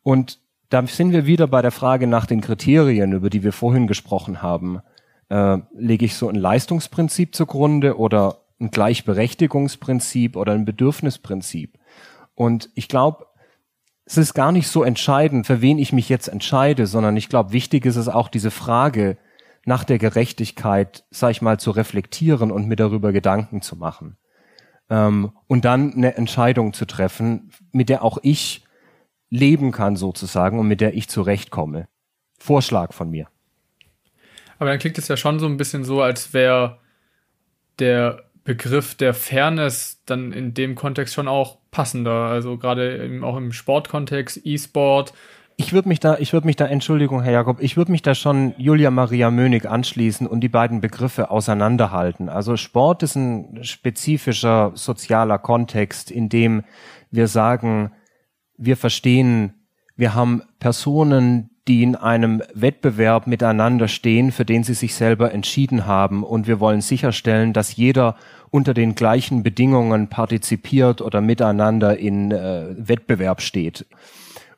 Und 0.02 0.38
da 0.70 0.86
sind 0.86 1.12
wir 1.12 1.26
wieder 1.26 1.46
bei 1.46 1.62
der 1.62 1.70
Frage 1.70 2.06
nach 2.06 2.26
den 2.26 2.40
Kriterien, 2.40 3.12
über 3.12 3.30
die 3.30 3.42
wir 3.42 3.52
vorhin 3.52 3.86
gesprochen 3.86 4.42
haben. 4.42 4.80
Äh, 5.28 5.58
lege 5.74 6.04
ich 6.04 6.16
so 6.16 6.28
ein 6.28 6.34
Leistungsprinzip 6.34 7.34
zugrunde 7.34 7.98
oder 7.98 8.38
ein 8.60 8.70
Gleichberechtigungsprinzip 8.70 10.36
oder 10.36 10.52
ein 10.52 10.64
Bedürfnisprinzip? 10.64 11.78
Und 12.34 12.70
ich 12.74 12.88
glaube, 12.88 13.26
es 14.06 14.18
ist 14.18 14.34
gar 14.34 14.52
nicht 14.52 14.68
so 14.68 14.82
entscheidend, 14.82 15.46
für 15.46 15.62
wen 15.62 15.78
ich 15.78 15.92
mich 15.92 16.08
jetzt 16.08 16.28
entscheide, 16.28 16.86
sondern 16.86 17.16
ich 17.16 17.28
glaube, 17.28 17.52
wichtig 17.52 17.86
ist 17.86 17.96
es 17.96 18.08
auch 18.08 18.28
diese 18.28 18.50
Frage 18.50 19.16
nach 19.64 19.84
der 19.84 19.98
Gerechtigkeit, 19.98 21.04
sag 21.10 21.30
ich 21.30 21.42
mal, 21.42 21.58
zu 21.58 21.70
reflektieren 21.70 22.50
und 22.50 22.68
mir 22.68 22.76
darüber 22.76 23.12
Gedanken 23.12 23.62
zu 23.62 23.76
machen. 23.76 24.16
Ähm, 24.90 25.32
und 25.46 25.64
dann 25.64 25.94
eine 25.94 26.16
Entscheidung 26.16 26.72
zu 26.72 26.84
treffen, 26.84 27.50
mit 27.72 27.88
der 27.88 28.02
auch 28.02 28.18
ich 28.22 28.64
leben 29.30 29.72
kann 29.72 29.96
sozusagen 29.96 30.58
und 30.58 30.68
mit 30.68 30.80
der 30.80 30.94
ich 30.94 31.08
zurechtkomme. 31.08 31.88
Vorschlag 32.38 32.92
von 32.92 33.10
mir. 33.10 33.26
Aber 34.58 34.70
dann 34.70 34.78
klingt 34.78 34.98
es 34.98 35.08
ja 35.08 35.16
schon 35.16 35.38
so 35.38 35.46
ein 35.46 35.56
bisschen 35.56 35.84
so, 35.84 36.02
als 36.02 36.32
wäre 36.32 36.78
der 37.78 38.24
Begriff 38.44 38.94
der 38.94 39.14
Fairness 39.14 40.02
dann 40.04 40.32
in 40.32 40.54
dem 40.54 40.74
Kontext 40.74 41.14
schon 41.14 41.28
auch 41.28 41.58
passender. 41.70 42.26
Also 42.26 42.58
gerade 42.58 43.20
auch 43.22 43.36
im 43.36 43.52
Sportkontext, 43.52 44.40
E-Sport. 44.44 45.14
Ich 45.56 45.72
würde 45.72 45.88
mich 45.88 46.00
da, 46.00 46.18
ich 46.18 46.32
würde 46.32 46.46
mich 46.46 46.56
da, 46.56 46.66
Entschuldigung, 46.66 47.22
Herr 47.22 47.32
Jakob, 47.32 47.58
ich 47.60 47.76
würde 47.76 47.92
mich 47.92 48.02
da 48.02 48.16
schon 48.16 48.54
Julia 48.58 48.90
Maria 48.90 49.30
Mönig 49.30 49.66
anschließen 49.66 50.26
und 50.26 50.40
die 50.40 50.48
beiden 50.48 50.80
Begriffe 50.80 51.30
auseinanderhalten. 51.30 52.28
Also 52.28 52.56
Sport 52.56 53.04
ist 53.04 53.14
ein 53.14 53.62
spezifischer 53.62 54.72
sozialer 54.74 55.38
Kontext, 55.38 56.10
in 56.10 56.28
dem 56.28 56.64
wir 57.12 57.28
sagen, 57.28 57.92
wir 58.56 58.76
verstehen, 58.76 59.54
wir 59.96 60.14
haben 60.14 60.42
Personen, 60.58 61.50
die 61.68 61.84
in 61.84 61.94
einem 61.94 62.42
Wettbewerb 62.52 63.28
miteinander 63.28 63.86
stehen, 63.86 64.32
für 64.32 64.44
den 64.44 64.64
sie 64.64 64.74
sich 64.74 64.94
selber 64.94 65.32
entschieden 65.32 65.86
haben. 65.86 66.24
Und 66.24 66.48
wir 66.48 66.58
wollen 66.58 66.80
sicherstellen, 66.80 67.52
dass 67.52 67.76
jeder 67.76 68.16
unter 68.50 68.74
den 68.74 68.96
gleichen 68.96 69.44
Bedingungen 69.44 70.08
partizipiert 70.08 71.00
oder 71.00 71.20
miteinander 71.20 71.96
in 71.96 72.32
äh, 72.32 72.74
Wettbewerb 72.76 73.40
steht. 73.40 73.86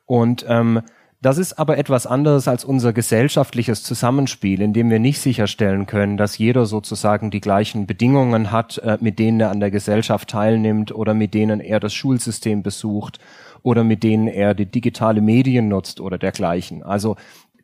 Und 0.07 0.45
ähm, 0.47 0.81
das 1.21 1.37
ist 1.37 1.53
aber 1.59 1.77
etwas 1.77 2.05
anderes 2.07 2.47
als 2.47 2.63
unser 2.63 2.93
gesellschaftliches 2.93 3.83
Zusammenspiel, 3.83 4.61
in 4.61 4.73
dem 4.73 4.89
wir 4.89 4.99
nicht 4.99 5.19
sicherstellen 5.19 5.87
können, 5.87 6.15
dass 6.15 6.37
jeder 6.37 6.65
sozusagen 6.65 7.31
die 7.31 7.41
gleichen 7.41 7.87
Bedingungen 7.87 8.51
hat, 8.51 8.77
äh, 8.79 8.97
mit 9.01 9.19
denen 9.19 9.39
er 9.39 9.49
an 9.49 9.59
der 9.59 9.71
Gesellschaft 9.71 10.29
teilnimmt 10.29 10.93
oder 10.93 11.13
mit 11.13 11.33
denen 11.33 11.59
er 11.59 11.79
das 11.79 11.93
Schulsystem 11.93 12.63
besucht 12.63 13.19
oder 13.63 13.83
mit 13.83 14.03
denen 14.03 14.27
er 14.27 14.53
die 14.53 14.67
digitale 14.67 15.21
Medien 15.21 15.67
nutzt 15.67 15.99
oder 15.99 16.17
dergleichen. 16.17 16.83
Also 16.83 17.15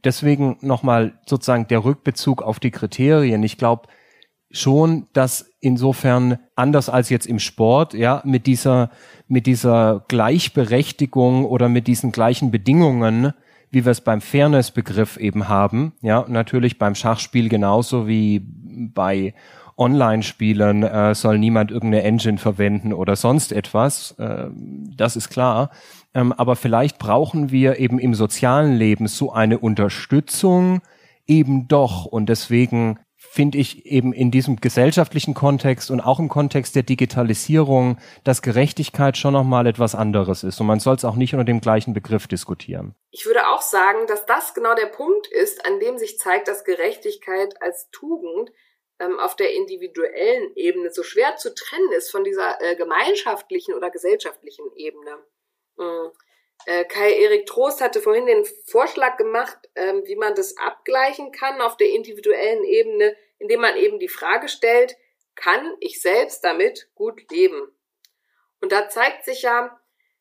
deswegen 0.03 0.58
nochmal 0.62 1.13
sozusagen 1.27 1.67
der 1.67 1.86
Rückbezug 1.86 2.41
auf 2.41 2.60
die 2.60 2.71
Kriterien. 2.71 3.43
Ich 3.43 3.58
glaube 3.58 3.88
schon, 4.53 5.07
dass 5.13 5.51
insofern 5.59 6.37
anders 6.55 6.87
als 6.87 7.09
jetzt 7.09 7.25
im 7.25 7.39
Sport, 7.39 7.93
ja, 7.93 8.21
mit 8.23 8.47
dieser, 8.47 8.91
mit 9.27 9.47
dieser 9.47 10.05
Gleichberechtigung 10.07 11.43
oder 11.43 11.67
mit 11.67 11.87
diesen 11.87 12.11
gleichen 12.11 12.51
Bedingungen, 12.51 13.33
wie 13.71 13.83
wir 13.83 13.91
es 13.91 14.01
beim 14.01 14.21
Fairness-Begriff 14.21 15.17
eben 15.17 15.49
haben, 15.49 15.93
ja, 16.01 16.25
natürlich 16.29 16.77
beim 16.77 16.93
Schachspiel 16.93 17.49
genauso 17.49 18.07
wie 18.07 18.41
bei 18.93 19.33
Online-Spielen 19.75 20.83
äh, 20.83 21.15
soll 21.15 21.39
niemand 21.39 21.71
irgendeine 21.71 22.03
Engine 22.03 22.37
verwenden 22.37 22.93
oder 22.93 23.15
sonst 23.15 23.51
etwas. 23.51 24.11
Äh, 24.19 24.49
das 24.95 25.15
ist 25.15 25.29
klar. 25.29 25.71
Ähm, 26.13 26.31
aber 26.31 26.55
vielleicht 26.55 26.99
brauchen 26.99 27.49
wir 27.49 27.79
eben 27.79 27.97
im 27.97 28.13
sozialen 28.13 28.75
Leben 28.75 29.07
so 29.07 29.31
eine 29.31 29.57
Unterstützung 29.57 30.81
eben 31.25 31.67
doch. 31.67 32.05
Und 32.05 32.29
deswegen 32.29 32.99
finde 33.34 33.58
ich 33.58 33.88
eben 33.88 34.13
in 34.13 34.30
diesem 34.30 34.58
gesellschaftlichen 34.58 35.34
Kontext 35.34 35.89
und 35.89 36.02
auch 36.02 36.19
im 36.19 36.30
Kontext 36.30 36.76
der 36.76 36.84
Digitalisierung, 36.84 37.98
dass 38.24 38.43
Gerechtigkeit 38.43 39.17
schon 39.17 39.34
nochmal 39.34 39.65
etwas 39.65 39.96
anderes 39.96 40.43
ist. 40.43 40.62
Und 40.62 40.67
man 40.67 40.80
soll 40.80 40.98
es 40.98 41.04
auch 41.04 41.15
nicht 41.15 41.34
unter 41.34 41.43
dem 41.43 41.60
gleichen 41.60 41.96
Begriff 41.96 42.28
diskutieren. 42.28 42.93
Ich 43.10 43.26
würde 43.26 43.48
auch 43.48 43.62
sagen, 43.62 44.06
dass 44.06 44.28
das 44.28 44.54
genau 44.54 44.76
der 44.76 44.86
Punkt 44.86 45.26
ist, 45.26 45.65
an 45.65 45.80
dem 45.80 45.98
sich 45.98 46.19
zeigt, 46.19 46.48
dass 46.48 46.63
Gerechtigkeit 46.63 47.60
als 47.60 47.89
Tugend 47.89 48.52
ähm, 49.00 49.19
auf 49.19 49.36
der 49.36 49.56
individuellen 49.56 50.56
Ebene 50.56 50.91
so 50.91 51.02
schwer 51.02 51.36
zu 51.36 51.56
trennen 51.56 51.91
ist 51.98 52.12
von 52.12 52.24
dieser 52.24 52.62
äh, 52.62 52.76
gemeinschaftlichen 52.76 53.74
oder 53.74 53.89
gesellschaftlichen 53.89 54.65
Ebene. 54.76 55.17
Mhm. 55.78 56.12
Äh, 56.65 56.86
Kai-Erik 56.86 57.45
Trost 57.45 57.82
hatte 57.82 58.02
vorhin 58.02 58.26
den 58.26 58.45
Vorschlag 58.65 59.17
gemacht, 59.17 59.58
ähm, 59.76 60.04
wie 60.06 60.15
man 60.15 60.36
das 60.36 60.58
abgleichen 60.58 61.32
kann 61.32 61.62
auf 61.62 61.78
der 61.78 61.89
individuellen 61.89 62.63
Ebene, 62.63 63.15
indem 63.39 63.62
man 63.62 63.76
eben 63.76 63.99
die 63.99 64.08
Frage 64.08 64.47
stellt, 64.47 64.95
kann 65.36 65.76
ich 65.80 66.02
selbst 66.02 66.43
damit 66.43 66.89
gut 66.95 67.30
leben? 67.32 67.76
Und 68.62 68.71
da 68.71 68.88
zeigt 68.88 69.26
sich 69.26 69.41
ja, 69.41 69.80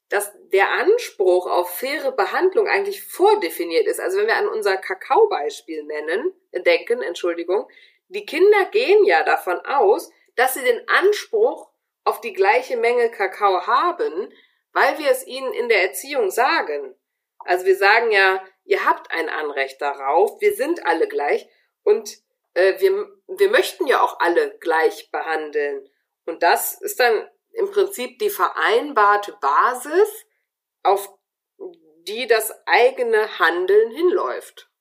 dass 0.09 0.33
der 0.53 0.71
Anspruch 0.73 1.47
auf 1.47 1.71
faire 1.71 2.13
Behandlung 2.13 2.67
eigentlich 2.67 3.03
vordefiniert 3.03 3.87
ist. 3.87 4.01
Also 4.01 4.19
wenn 4.19 4.27
wir 4.27 4.37
an 4.37 4.49
unser 4.49 4.77
Kakao-Beispiel 4.77 5.85
nennen, 5.85 6.35
denken, 6.53 7.01
Entschuldigung, 7.03 7.67
die 8.09 8.27
Kinder 8.27 8.67
gehen 8.67 9.05
ja 9.05 9.23
davon 9.23 9.59
aus, 9.61 10.11
dass 10.35 10.55
sie 10.55 10.65
den 10.65 10.87
Anspruch 10.89 11.71
auf 12.05 12.21
die 12.21 12.35
gleiche 12.35 12.77
Menge 12.77 13.11
Kakao 13.11 13.67
haben, 13.67 14.33
weil 14.73 14.99
wir 14.99 15.11
es 15.11 15.27
ihnen 15.27 15.53
in 15.53 15.69
der 15.69 15.83
Erziehung 15.83 16.31
sagen. 16.31 16.95
Also 17.39 17.67
wir 17.67 17.77
sagen 17.77 18.11
ja, 18.11 18.43
ihr 18.65 18.85
habt 18.85 19.11
ein 19.11 19.29
Anrecht 19.29 19.81
darauf, 19.81 20.41
wir 20.41 20.55
sind 20.55 20.87
alle 20.87 21.09
gleich 21.09 21.49
und 21.83 22.19
äh, 22.55 22.81
wir, 22.81 23.09
wir 23.27 23.51
möchten 23.51 23.87
ja 23.87 24.03
auch 24.03 24.21
alle 24.21 24.57
gleich 24.59 25.11
behandeln. 25.11 25.89
Und 26.25 26.43
das 26.43 26.81
ist 26.81 27.01
dann 27.01 27.29
im 27.53 27.71
Prinzip 27.71 28.19
die 28.19 28.31
vereinbarte 28.31 29.37
Basis, 29.41 30.27
auf 30.83 31.09
die 32.07 32.27
das 32.27 32.53
eigene 32.67 33.39
Handeln 33.39 33.91
hinläuft. 33.91 34.72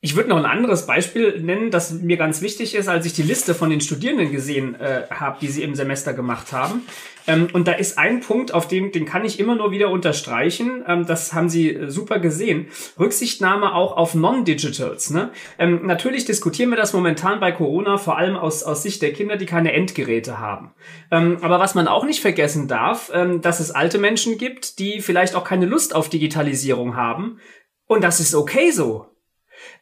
Ich 0.00 0.14
würde 0.14 0.28
noch 0.28 0.36
ein 0.36 0.44
anderes 0.44 0.86
Beispiel 0.86 1.40
nennen, 1.40 1.72
das 1.72 1.90
mir 1.90 2.16
ganz 2.16 2.40
wichtig 2.40 2.76
ist, 2.76 2.86
als 2.86 3.04
ich 3.04 3.14
die 3.14 3.24
Liste 3.24 3.52
von 3.52 3.68
den 3.68 3.80
Studierenden 3.80 4.30
gesehen 4.30 4.76
äh, 4.76 5.02
habe, 5.10 5.38
die 5.40 5.48
sie 5.48 5.64
im 5.64 5.74
Semester 5.74 6.12
gemacht 6.12 6.52
haben. 6.52 6.82
Ähm, 7.26 7.48
und 7.52 7.66
da 7.66 7.72
ist 7.72 7.98
ein 7.98 8.20
Punkt, 8.20 8.54
auf 8.54 8.68
dem 8.68 8.92
den 8.92 9.06
kann 9.06 9.24
ich 9.24 9.40
immer 9.40 9.56
nur 9.56 9.72
wieder 9.72 9.90
unterstreichen. 9.90 10.84
Ähm, 10.86 11.04
das 11.04 11.32
haben 11.32 11.48
sie 11.48 11.74
äh, 11.74 11.90
super 11.90 12.20
gesehen. 12.20 12.68
Rücksichtnahme 12.96 13.74
auch 13.74 13.96
auf 13.96 14.14
Non-Digitals. 14.14 15.10
Ne? 15.10 15.32
Ähm, 15.58 15.84
natürlich 15.84 16.24
diskutieren 16.26 16.70
wir 16.70 16.76
das 16.76 16.92
momentan 16.92 17.40
bei 17.40 17.50
Corona 17.50 17.98
vor 17.98 18.18
allem 18.18 18.36
aus, 18.36 18.62
aus 18.62 18.84
Sicht 18.84 19.02
der 19.02 19.12
Kinder, 19.12 19.36
die 19.36 19.46
keine 19.46 19.72
Endgeräte 19.72 20.38
haben. 20.38 20.74
Ähm, 21.10 21.38
aber 21.40 21.58
was 21.58 21.74
man 21.74 21.88
auch 21.88 22.04
nicht 22.04 22.20
vergessen 22.20 22.68
darf, 22.68 23.10
ähm, 23.12 23.42
dass 23.42 23.58
es 23.58 23.72
alte 23.72 23.98
Menschen 23.98 24.38
gibt, 24.38 24.78
die 24.78 25.00
vielleicht 25.00 25.34
auch 25.34 25.42
keine 25.42 25.66
Lust 25.66 25.92
auf 25.92 26.08
Digitalisierung 26.08 26.94
haben. 26.94 27.40
Und 27.88 28.04
das 28.04 28.20
ist 28.20 28.36
okay 28.36 28.70
so. 28.70 29.17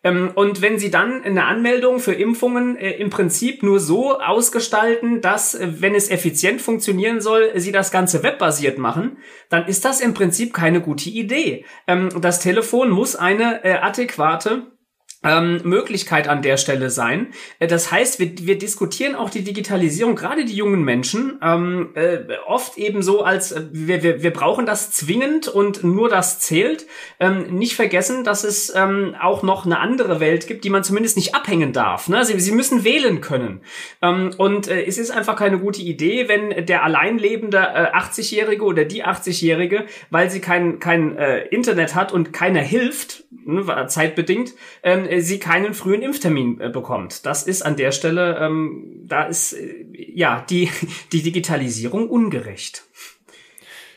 Ähm, 0.04 0.30
und 0.34 0.62
wenn 0.62 0.78
Sie 0.78 0.90
dann 0.90 1.22
eine 1.22 1.44
Anmeldung 1.44 1.98
für 1.98 2.14
Impfungen 2.14 2.76
äh, 2.76 2.92
im 2.92 3.10
Prinzip 3.10 3.62
nur 3.62 3.80
so 3.80 4.18
ausgestalten, 4.18 5.20
dass, 5.20 5.54
äh, 5.54 5.68
wenn 5.80 5.94
es 5.94 6.10
effizient 6.10 6.60
funktionieren 6.62 7.20
soll, 7.20 7.50
Sie 7.56 7.72
das 7.72 7.90
Ganze 7.90 8.22
webbasiert 8.22 8.78
machen, 8.78 9.18
dann 9.48 9.66
ist 9.66 9.84
das 9.84 10.00
im 10.00 10.14
Prinzip 10.14 10.52
keine 10.54 10.80
gute 10.80 11.10
Idee. 11.10 11.64
Ähm, 11.86 12.08
das 12.20 12.40
Telefon 12.40 12.90
muss 12.90 13.16
eine 13.16 13.64
äh, 13.64 13.74
adäquate 13.74 14.75
ähm, 15.22 15.60
Möglichkeit 15.64 16.28
an 16.28 16.42
der 16.42 16.56
Stelle 16.56 16.90
sein. 16.90 17.28
Äh, 17.58 17.66
das 17.66 17.90
heißt, 17.90 18.20
wir, 18.20 18.32
wir 18.38 18.58
diskutieren 18.58 19.14
auch 19.14 19.30
die 19.30 19.42
Digitalisierung, 19.42 20.14
gerade 20.14 20.44
die 20.44 20.54
jungen 20.54 20.82
Menschen, 20.82 21.38
ähm, 21.42 21.90
äh, 21.94 22.18
oft 22.46 22.78
eben 22.78 23.02
so 23.02 23.22
als 23.22 23.52
äh, 23.52 23.62
wir, 23.72 24.02
wir, 24.02 24.22
wir 24.22 24.32
brauchen 24.32 24.66
das 24.66 24.90
zwingend 24.90 25.48
und 25.48 25.84
nur 25.84 26.08
das 26.08 26.40
zählt. 26.40 26.86
Ähm, 27.18 27.54
nicht 27.54 27.74
vergessen, 27.74 28.24
dass 28.24 28.44
es 28.44 28.72
ähm, 28.74 29.14
auch 29.20 29.42
noch 29.42 29.64
eine 29.64 29.78
andere 29.78 30.20
Welt 30.20 30.46
gibt, 30.46 30.64
die 30.64 30.70
man 30.70 30.84
zumindest 30.84 31.16
nicht 31.16 31.34
abhängen 31.34 31.72
darf. 31.72 32.08
Ne? 32.08 32.24
Sie, 32.24 32.38
sie 32.38 32.52
müssen 32.52 32.84
wählen 32.84 33.20
können. 33.20 33.62
Ähm, 34.02 34.32
und 34.36 34.68
äh, 34.68 34.84
es 34.84 34.98
ist 34.98 35.10
einfach 35.10 35.36
keine 35.36 35.58
gute 35.58 35.80
Idee, 35.80 36.28
wenn 36.28 36.66
der 36.66 36.84
alleinlebende 36.84 37.58
äh, 37.58 37.96
80-Jährige 37.96 38.64
oder 38.64 38.84
die 38.84 39.04
80-Jährige, 39.04 39.86
weil 40.10 40.30
sie 40.30 40.40
kein, 40.40 40.78
kein 40.78 41.16
äh, 41.16 41.46
Internet 41.46 41.94
hat 41.94 42.12
und 42.12 42.32
keiner 42.32 42.60
hilft, 42.60 43.24
ne, 43.44 43.86
zeitbedingt, 43.88 44.54
ähm, 44.82 45.05
sie 45.20 45.38
keinen 45.38 45.74
frühen 45.74 46.02
Impftermin 46.02 46.60
äh, 46.60 46.68
bekommt. 46.68 47.26
Das 47.26 47.42
ist 47.42 47.62
an 47.62 47.76
der 47.76 47.92
Stelle, 47.92 48.38
ähm, 48.38 49.02
da 49.04 49.24
ist 49.24 49.52
äh, 49.52 49.86
ja 49.92 50.44
die, 50.48 50.70
die 51.12 51.22
Digitalisierung 51.22 52.08
ungerecht. 52.08 52.84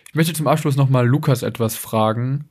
Ich 0.08 0.16
möchte 0.16 0.34
zum 0.34 0.48
Abschluss 0.48 0.76
nochmal 0.76 1.08
Lukas 1.08 1.44
etwas 1.44 1.76
fragen. 1.76 2.50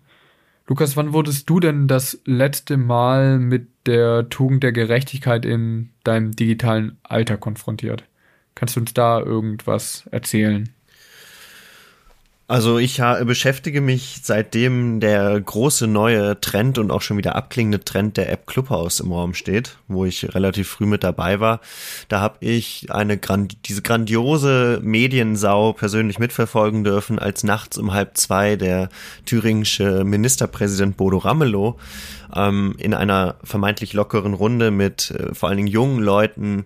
Lukas, 0.68 0.96
wann 0.96 1.12
wurdest 1.12 1.48
du 1.48 1.60
denn 1.60 1.88
das 1.88 2.20
letzte 2.24 2.76
Mal 2.76 3.38
mit 3.38 3.68
der 3.86 4.28
Tugend 4.28 4.62
der 4.62 4.72
Gerechtigkeit 4.72 5.46
in 5.46 5.90
deinem 6.04 6.32
digitalen 6.32 6.98
Alter 7.02 7.38
konfrontiert? 7.38 8.04
Kannst 8.54 8.76
du 8.76 8.80
uns 8.80 8.92
da 8.92 9.18
irgendwas 9.20 10.06
erzählen? 10.10 10.68
Also 12.50 12.78
ich 12.78 13.02
beschäftige 13.24 13.82
mich 13.82 14.20
seitdem 14.22 15.00
der 15.00 15.38
große 15.38 15.86
neue 15.86 16.40
Trend 16.40 16.78
und 16.78 16.90
auch 16.90 17.02
schon 17.02 17.18
wieder 17.18 17.36
abklingende 17.36 17.84
Trend 17.84 18.16
der 18.16 18.32
App 18.32 18.46
Clubhouse 18.46 19.00
im 19.00 19.12
Raum 19.12 19.34
steht, 19.34 19.76
wo 19.86 20.06
ich 20.06 20.34
relativ 20.34 20.66
früh 20.66 20.86
mit 20.86 21.04
dabei 21.04 21.40
war. 21.40 21.60
Da 22.08 22.20
habe 22.20 22.38
ich 22.40 22.86
eine 22.90 23.18
grand 23.18 23.68
diese 23.68 23.82
grandiose 23.82 24.80
Mediensau 24.82 25.74
persönlich 25.74 26.18
mitverfolgen 26.18 26.84
dürfen, 26.84 27.18
als 27.18 27.44
nachts 27.44 27.76
um 27.76 27.92
halb 27.92 28.16
zwei 28.16 28.56
der 28.56 28.88
thüringische 29.26 30.04
Ministerpräsident 30.04 30.96
Bodo 30.96 31.18
Ramelow 31.18 31.76
ähm, 32.34 32.74
in 32.78 32.94
einer 32.94 33.36
vermeintlich 33.44 33.92
lockeren 33.92 34.32
Runde 34.32 34.70
mit 34.70 35.10
äh, 35.10 35.34
vor 35.34 35.50
allen 35.50 35.58
Dingen 35.58 35.68
jungen 35.68 35.98
Leuten 36.02 36.64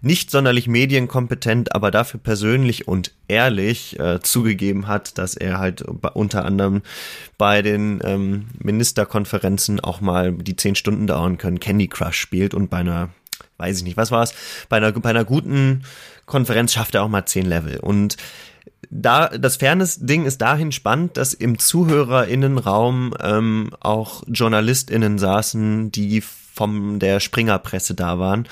nicht 0.00 0.30
sonderlich 0.30 0.68
medienkompetent, 0.68 1.74
aber 1.74 1.90
dafür 1.90 2.20
persönlich 2.20 2.88
und 2.88 3.12
ehrlich 3.28 3.98
äh, 3.98 4.20
zugegeben 4.20 4.86
hat, 4.86 5.18
dass 5.18 5.34
er 5.34 5.58
halt 5.58 5.82
unter 5.82 6.44
anderem 6.44 6.82
bei 7.36 7.62
den 7.62 8.00
ähm, 8.04 8.46
Ministerkonferenzen 8.58 9.80
auch 9.80 10.00
mal 10.00 10.32
die 10.32 10.56
zehn 10.56 10.74
Stunden 10.74 11.06
dauern 11.06 11.38
können, 11.38 11.60
Candy 11.60 11.88
Crush 11.88 12.18
spielt 12.18 12.54
und 12.54 12.70
bei 12.70 12.78
einer 12.78 13.10
weiß 13.58 13.78
ich 13.78 13.84
nicht, 13.84 13.96
was 13.96 14.10
war 14.10 14.22
es, 14.22 14.34
bei 14.68 14.76
einer, 14.76 14.92
bei 14.92 15.10
einer 15.10 15.24
guten 15.24 15.82
Konferenz 16.26 16.72
schafft 16.72 16.94
er 16.94 17.02
auch 17.02 17.08
mal 17.08 17.26
zehn 17.26 17.46
Level. 17.46 17.78
Und 17.80 18.16
da 18.90 19.28
das 19.28 19.56
Fairness-Ding 19.56 20.24
ist 20.24 20.38
dahin 20.38 20.72
spannend, 20.72 21.16
dass 21.16 21.34
im 21.34 21.58
ZuhörerInnenraum 21.58 23.14
ähm, 23.20 23.70
auch 23.80 24.22
JournalistInnen 24.28 25.18
saßen, 25.18 25.90
die 25.92 26.22
von 26.58 26.98
der 26.98 27.20
Springerpresse 27.20 27.94
da 27.94 28.18
waren, 28.18 28.48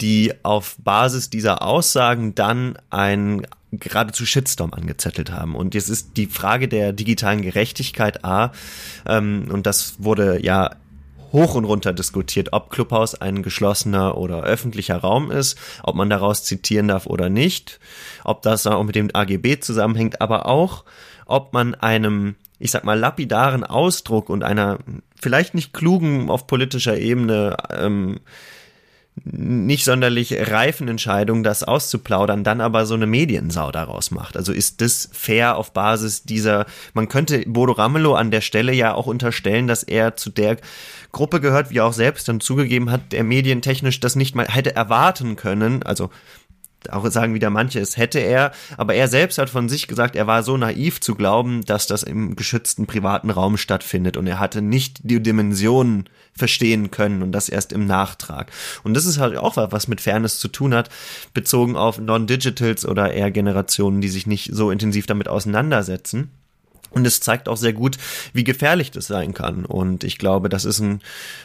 die 0.00 0.32
auf 0.42 0.74
Basis 0.82 1.30
dieser 1.30 1.62
Aussagen 1.62 2.34
dann 2.34 2.76
ein 2.90 3.46
geradezu 3.70 4.26
Shitstorm 4.26 4.74
angezettelt 4.74 5.30
haben. 5.30 5.54
Und 5.54 5.74
jetzt 5.74 5.88
ist 5.88 6.16
die 6.16 6.26
Frage 6.26 6.66
der 6.66 6.92
digitalen 6.92 7.42
Gerechtigkeit 7.42 8.24
A, 8.24 8.50
ähm, 9.06 9.46
und 9.52 9.66
das 9.66 9.94
wurde 9.98 10.44
ja 10.44 10.72
hoch 11.30 11.54
und 11.54 11.64
runter 11.64 11.92
diskutiert, 11.92 12.52
ob 12.52 12.70
Clubhouse 12.70 13.14
ein 13.14 13.44
geschlossener 13.44 14.18
oder 14.18 14.42
öffentlicher 14.42 14.96
Raum 14.96 15.30
ist, 15.30 15.56
ob 15.84 15.94
man 15.94 16.10
daraus 16.10 16.42
zitieren 16.42 16.88
darf 16.88 17.06
oder 17.06 17.30
nicht, 17.30 17.78
ob 18.24 18.42
das 18.42 18.66
auch 18.66 18.82
mit 18.82 18.96
dem 18.96 19.10
AGB 19.12 19.60
zusammenhängt, 19.60 20.20
aber 20.20 20.46
auch, 20.46 20.84
ob 21.26 21.52
man 21.52 21.76
einem 21.76 22.34
ich 22.64 22.70
sag 22.70 22.82
mal, 22.84 22.98
lapidaren 22.98 23.62
Ausdruck 23.62 24.30
und 24.30 24.42
einer 24.42 24.78
vielleicht 25.20 25.52
nicht 25.52 25.74
klugen 25.74 26.30
auf 26.30 26.46
politischer 26.46 26.96
Ebene 26.96 27.58
ähm, 27.70 28.20
nicht 29.22 29.84
sonderlich 29.84 30.50
reifen 30.50 30.88
Entscheidung, 30.88 31.42
das 31.42 31.62
auszuplaudern, 31.62 32.42
dann 32.42 32.62
aber 32.62 32.86
so 32.86 32.94
eine 32.94 33.06
Mediensau 33.06 33.70
daraus 33.70 34.10
macht. 34.10 34.38
Also 34.38 34.50
ist 34.54 34.80
das 34.80 35.10
fair 35.12 35.56
auf 35.56 35.74
Basis 35.74 36.22
dieser, 36.22 36.64
man 36.94 37.08
könnte 37.08 37.44
Bodo 37.46 37.72
Ramelow 37.72 38.14
an 38.14 38.30
der 38.30 38.40
Stelle 38.40 38.72
ja 38.72 38.94
auch 38.94 39.06
unterstellen, 39.06 39.66
dass 39.66 39.82
er 39.82 40.16
zu 40.16 40.30
der 40.30 40.56
Gruppe 41.12 41.42
gehört, 41.42 41.70
wie 41.70 41.78
er 41.78 41.84
auch 41.84 41.92
selbst 41.92 42.28
dann 42.28 42.40
zugegeben 42.40 42.90
hat, 42.90 43.12
der 43.12 43.24
medientechnisch 43.24 44.00
das 44.00 44.16
nicht 44.16 44.34
mal 44.34 44.48
hätte 44.48 44.74
erwarten 44.74 45.36
können, 45.36 45.82
also 45.82 46.08
auch 46.92 47.08
sagen 47.10 47.34
wieder 47.34 47.50
manche, 47.50 47.80
es 47.80 47.96
hätte 47.96 48.18
er, 48.18 48.52
aber 48.76 48.94
er 48.94 49.08
selbst 49.08 49.38
hat 49.38 49.50
von 49.50 49.68
sich 49.68 49.86
gesagt, 49.86 50.16
er 50.16 50.26
war 50.26 50.42
so 50.42 50.56
naiv 50.56 51.00
zu 51.00 51.14
glauben, 51.14 51.64
dass 51.64 51.86
das 51.86 52.02
im 52.02 52.36
geschützten 52.36 52.86
privaten 52.86 53.30
Raum 53.30 53.56
stattfindet 53.56 54.16
und 54.16 54.26
er 54.26 54.38
hatte 54.38 54.62
nicht 54.62 55.00
die 55.02 55.22
Dimensionen 55.22 56.08
verstehen 56.36 56.90
können 56.90 57.22
und 57.22 57.32
das 57.32 57.48
erst 57.48 57.72
im 57.72 57.86
Nachtrag. 57.86 58.50
Und 58.82 58.94
das 58.94 59.06
ist 59.06 59.18
halt 59.18 59.36
auch 59.36 59.56
was, 59.56 59.72
was 59.72 59.88
mit 59.88 60.00
Fairness 60.00 60.38
zu 60.38 60.48
tun 60.48 60.74
hat, 60.74 60.90
bezogen 61.32 61.76
auf 61.76 61.98
Non-Digitals 61.98 62.86
oder 62.86 63.12
eher 63.12 63.30
Generationen, 63.30 64.00
die 64.00 64.08
sich 64.08 64.26
nicht 64.26 64.50
so 64.52 64.70
intensiv 64.70 65.06
damit 65.06 65.28
auseinandersetzen. 65.28 66.30
Und 66.94 67.06
es 67.06 67.20
zeigt 67.20 67.48
auch 67.48 67.56
sehr 67.56 67.72
gut, 67.72 67.98
wie 68.32 68.44
gefährlich 68.44 68.90
das 68.90 69.06
sein 69.06 69.34
kann. 69.34 69.64
Und 69.64 70.04
ich 70.04 70.18
glaube, 70.18 70.48
das 70.48 70.64
ist 70.64 70.80
ein 70.80 71.00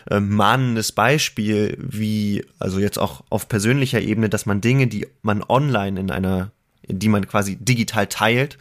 äh, 0.10 0.20
mahnendes 0.20 0.92
Beispiel, 0.92 1.78
wie, 1.80 2.46
also 2.60 2.80
jetzt 2.80 3.00
auch 3.00 3.24
auf 3.30 3.50
persönlicher 3.50 4.02
Ebene, 4.02 4.30
dass 4.30 4.46
man 4.46 4.62
Dinge, 4.62 4.88
die 4.88 5.08
man 5.22 5.44
online 5.48 6.00
in 6.00 6.12
einer, 6.12 6.52
die 6.88 7.10
man 7.10 7.28
quasi 7.28 7.56
digital 7.56 8.08
teilt, 8.08 8.58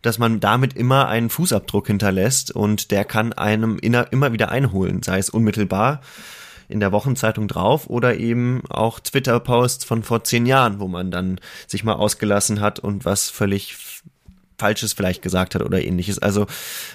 dass 0.00 0.18
man 0.18 0.40
damit 0.40 0.74
immer 0.74 1.08
einen 1.08 1.30
Fußabdruck 1.30 1.86
hinterlässt 1.86 2.50
und 2.50 2.90
der 2.90 3.04
kann 3.04 3.32
einem 3.32 3.78
immer 3.78 4.32
wieder 4.32 4.50
einholen, 4.50 5.02
sei 5.02 5.18
es 5.18 5.30
unmittelbar 5.30 6.00
in 6.68 6.80
der 6.80 6.92
Wochenzeitung 6.92 7.48
drauf 7.48 7.88
oder 7.88 8.16
eben 8.16 8.62
auch 8.68 8.98
Twitter-Posts 8.98 9.84
von 9.84 10.02
vor 10.02 10.24
zehn 10.24 10.46
Jahren, 10.46 10.80
wo 10.80 10.88
man 10.88 11.10
dann 11.10 11.38
sich 11.66 11.84
mal 11.84 11.94
ausgelassen 11.94 12.60
hat 12.60 12.80
und 12.80 13.04
was 13.04 13.30
völlig 13.30 13.76
Falsches 14.62 14.92
vielleicht 14.92 15.22
gesagt 15.22 15.56
hat 15.56 15.62
oder 15.62 15.82
ähnliches. 15.82 16.20
Also 16.20 16.46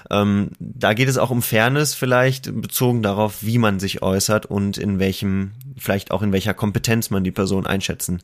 ähm, 0.10 0.52
da 0.60 0.94
geht 0.94 1.10
es 1.10 1.18
auch 1.18 1.32
um 1.32 1.42
Fairness 1.42 1.94
vielleicht 1.94 2.62
bezogen 2.62 3.04
darauf, 3.04 3.44
wie 3.44 3.58
man 3.58 3.82
sich 3.82 4.02
äußert 4.02 4.46
und 4.46 4.78
in 4.78 5.00
welchem, 5.00 5.52
vielleicht 5.78 6.12
auch 6.12 6.22
in 6.22 6.32
welcher 6.32 6.54
Kompetenz 6.54 7.10
man 7.10 7.26
die 7.26 7.32
Person 7.32 7.68
einschätzen 7.68 8.22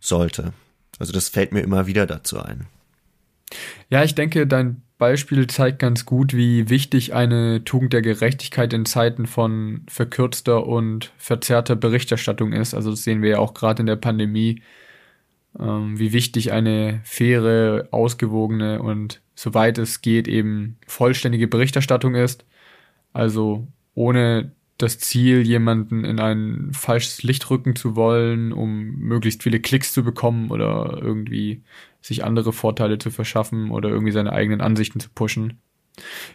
sollte. 0.00 0.52
Also 0.98 1.12
das 1.12 1.28
fällt 1.28 1.52
mir 1.52 1.60
immer 1.60 1.86
wieder 1.86 2.04
dazu 2.04 2.40
ein. 2.40 2.66
Ja, 3.90 4.02
ich 4.02 4.16
denke, 4.16 4.48
dein 4.48 4.82
Beispiel 4.98 5.46
zeigt 5.46 5.78
ganz 5.78 6.04
gut, 6.04 6.34
wie 6.34 6.68
wichtig 6.68 7.14
eine 7.14 7.62
Tugend 7.64 7.92
der 7.92 8.02
Gerechtigkeit 8.02 8.72
in 8.72 8.86
Zeiten 8.86 9.26
von 9.26 9.82
verkürzter 9.88 10.66
und 10.66 11.12
verzerrter 11.16 11.76
Berichterstattung 11.76 12.52
ist. 12.52 12.74
Also 12.74 12.90
das 12.90 13.04
sehen 13.04 13.22
wir 13.22 13.30
ja 13.30 13.38
auch 13.38 13.54
gerade 13.54 13.82
in 13.82 13.86
der 13.86 13.96
Pandemie, 13.96 14.62
ähm, 15.58 15.98
wie 15.98 16.12
wichtig 16.12 16.52
eine 16.52 17.00
faire, 17.04 17.88
ausgewogene 17.90 18.82
und 18.82 19.20
soweit 19.34 19.78
es 19.78 20.02
geht 20.02 20.28
eben 20.28 20.76
vollständige 20.86 21.48
Berichterstattung 21.48 22.14
ist. 22.14 22.44
Also 23.12 23.66
ohne 23.94 24.52
das 24.78 24.98
Ziel, 24.98 25.46
jemanden 25.46 26.04
in 26.04 26.20
ein 26.20 26.70
falsches 26.72 27.22
Licht 27.22 27.50
rücken 27.50 27.76
zu 27.76 27.96
wollen, 27.96 28.52
um 28.52 28.96
möglichst 28.96 29.42
viele 29.42 29.60
Klicks 29.60 29.92
zu 29.92 30.02
bekommen 30.02 30.50
oder 30.50 30.98
irgendwie 31.02 31.62
sich 32.00 32.24
andere 32.24 32.52
Vorteile 32.52 32.98
zu 32.98 33.10
verschaffen 33.10 33.70
oder 33.70 33.90
irgendwie 33.90 34.12
seine 34.12 34.32
eigenen 34.32 34.60
Ansichten 34.60 35.00
zu 35.00 35.10
pushen. 35.10 35.58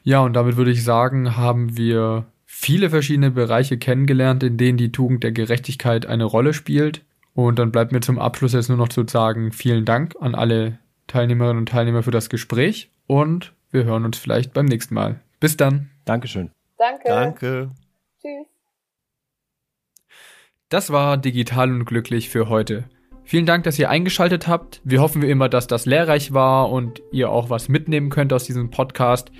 Ja, 0.04 0.19
und 0.19 0.34
damit 0.34 0.58
würde 0.58 0.71
ich 0.71 0.84
sagen, 0.84 1.36
haben 1.36 1.78
wir 1.78 2.28
viele 2.45 2.89
verschiedene 2.89 3.32
Bereiche 3.32 3.78
kennengelernt, 3.78 4.43
in 4.43 4.58
denen 4.58 4.78
die 4.78 4.91
Tugend 4.91 5.23
der 5.23 5.32
Gerechtigkeit 5.32 6.06
eine 6.06 6.25
Rolle 6.25 6.54
spielt. 6.54 7.04
Und 7.35 7.59
dann 7.59 7.71
bleibt 7.71 7.91
mir 7.91 7.99
zum 7.99 8.17
Abschluss 8.17 8.53
jetzt 8.53 8.69
nur 8.69 8.77
noch 8.77 8.89
zu 8.89 9.05
sagen, 9.05 9.51
vielen 9.51 9.85
Dank 9.85 10.15
an 10.19 10.33
alle 10.33 10.79
Teilnehmerinnen 11.07 11.59
und 11.59 11.69
Teilnehmer 11.69 12.01
für 12.01 12.11
das 12.11 12.29
Gespräch 12.29 12.89
und 13.07 13.53
wir 13.71 13.83
hören 13.83 14.05
uns 14.05 14.17
vielleicht 14.17 14.53
beim 14.53 14.65
nächsten 14.65 14.95
Mal. 14.95 15.19
Bis 15.41 15.57
dann. 15.57 15.89
Dankeschön. 16.05 16.49
Danke. 16.77 17.09
Danke. 17.09 17.71
Tschüss. 18.21 18.47
Das 20.69 20.91
war 20.91 21.17
Digital 21.17 21.71
und 21.71 21.85
Glücklich 21.85 22.29
für 22.29 22.49
heute. 22.49 22.85
Vielen 23.25 23.45
Dank, 23.45 23.65
dass 23.65 23.77
ihr 23.77 23.89
eingeschaltet 23.89 24.47
habt. 24.47 24.81
Wir 24.83 25.01
hoffen 25.01 25.21
wie 25.21 25.29
immer, 25.29 25.49
dass 25.49 25.67
das 25.67 25.85
lehrreich 25.85 26.33
war 26.33 26.71
und 26.71 27.01
ihr 27.11 27.29
auch 27.29 27.49
was 27.49 27.69
mitnehmen 27.69 28.09
könnt 28.09 28.31
aus 28.31 28.45
diesem 28.45 28.69
Podcast. 28.69 29.31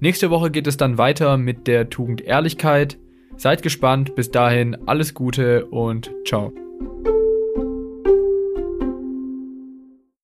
Nächste 0.00 0.30
Woche 0.30 0.50
geht 0.50 0.66
es 0.66 0.76
dann 0.76 0.98
weiter 0.98 1.36
mit 1.36 1.66
der 1.66 1.88
Tugend 1.88 2.20
Ehrlichkeit. 2.20 2.98
Seid 3.36 3.62
gespannt. 3.62 4.14
Bis 4.16 4.30
dahin 4.30 4.88
alles 4.88 5.14
Gute 5.14 5.66
und 5.66 6.10
ciao. 6.26 6.52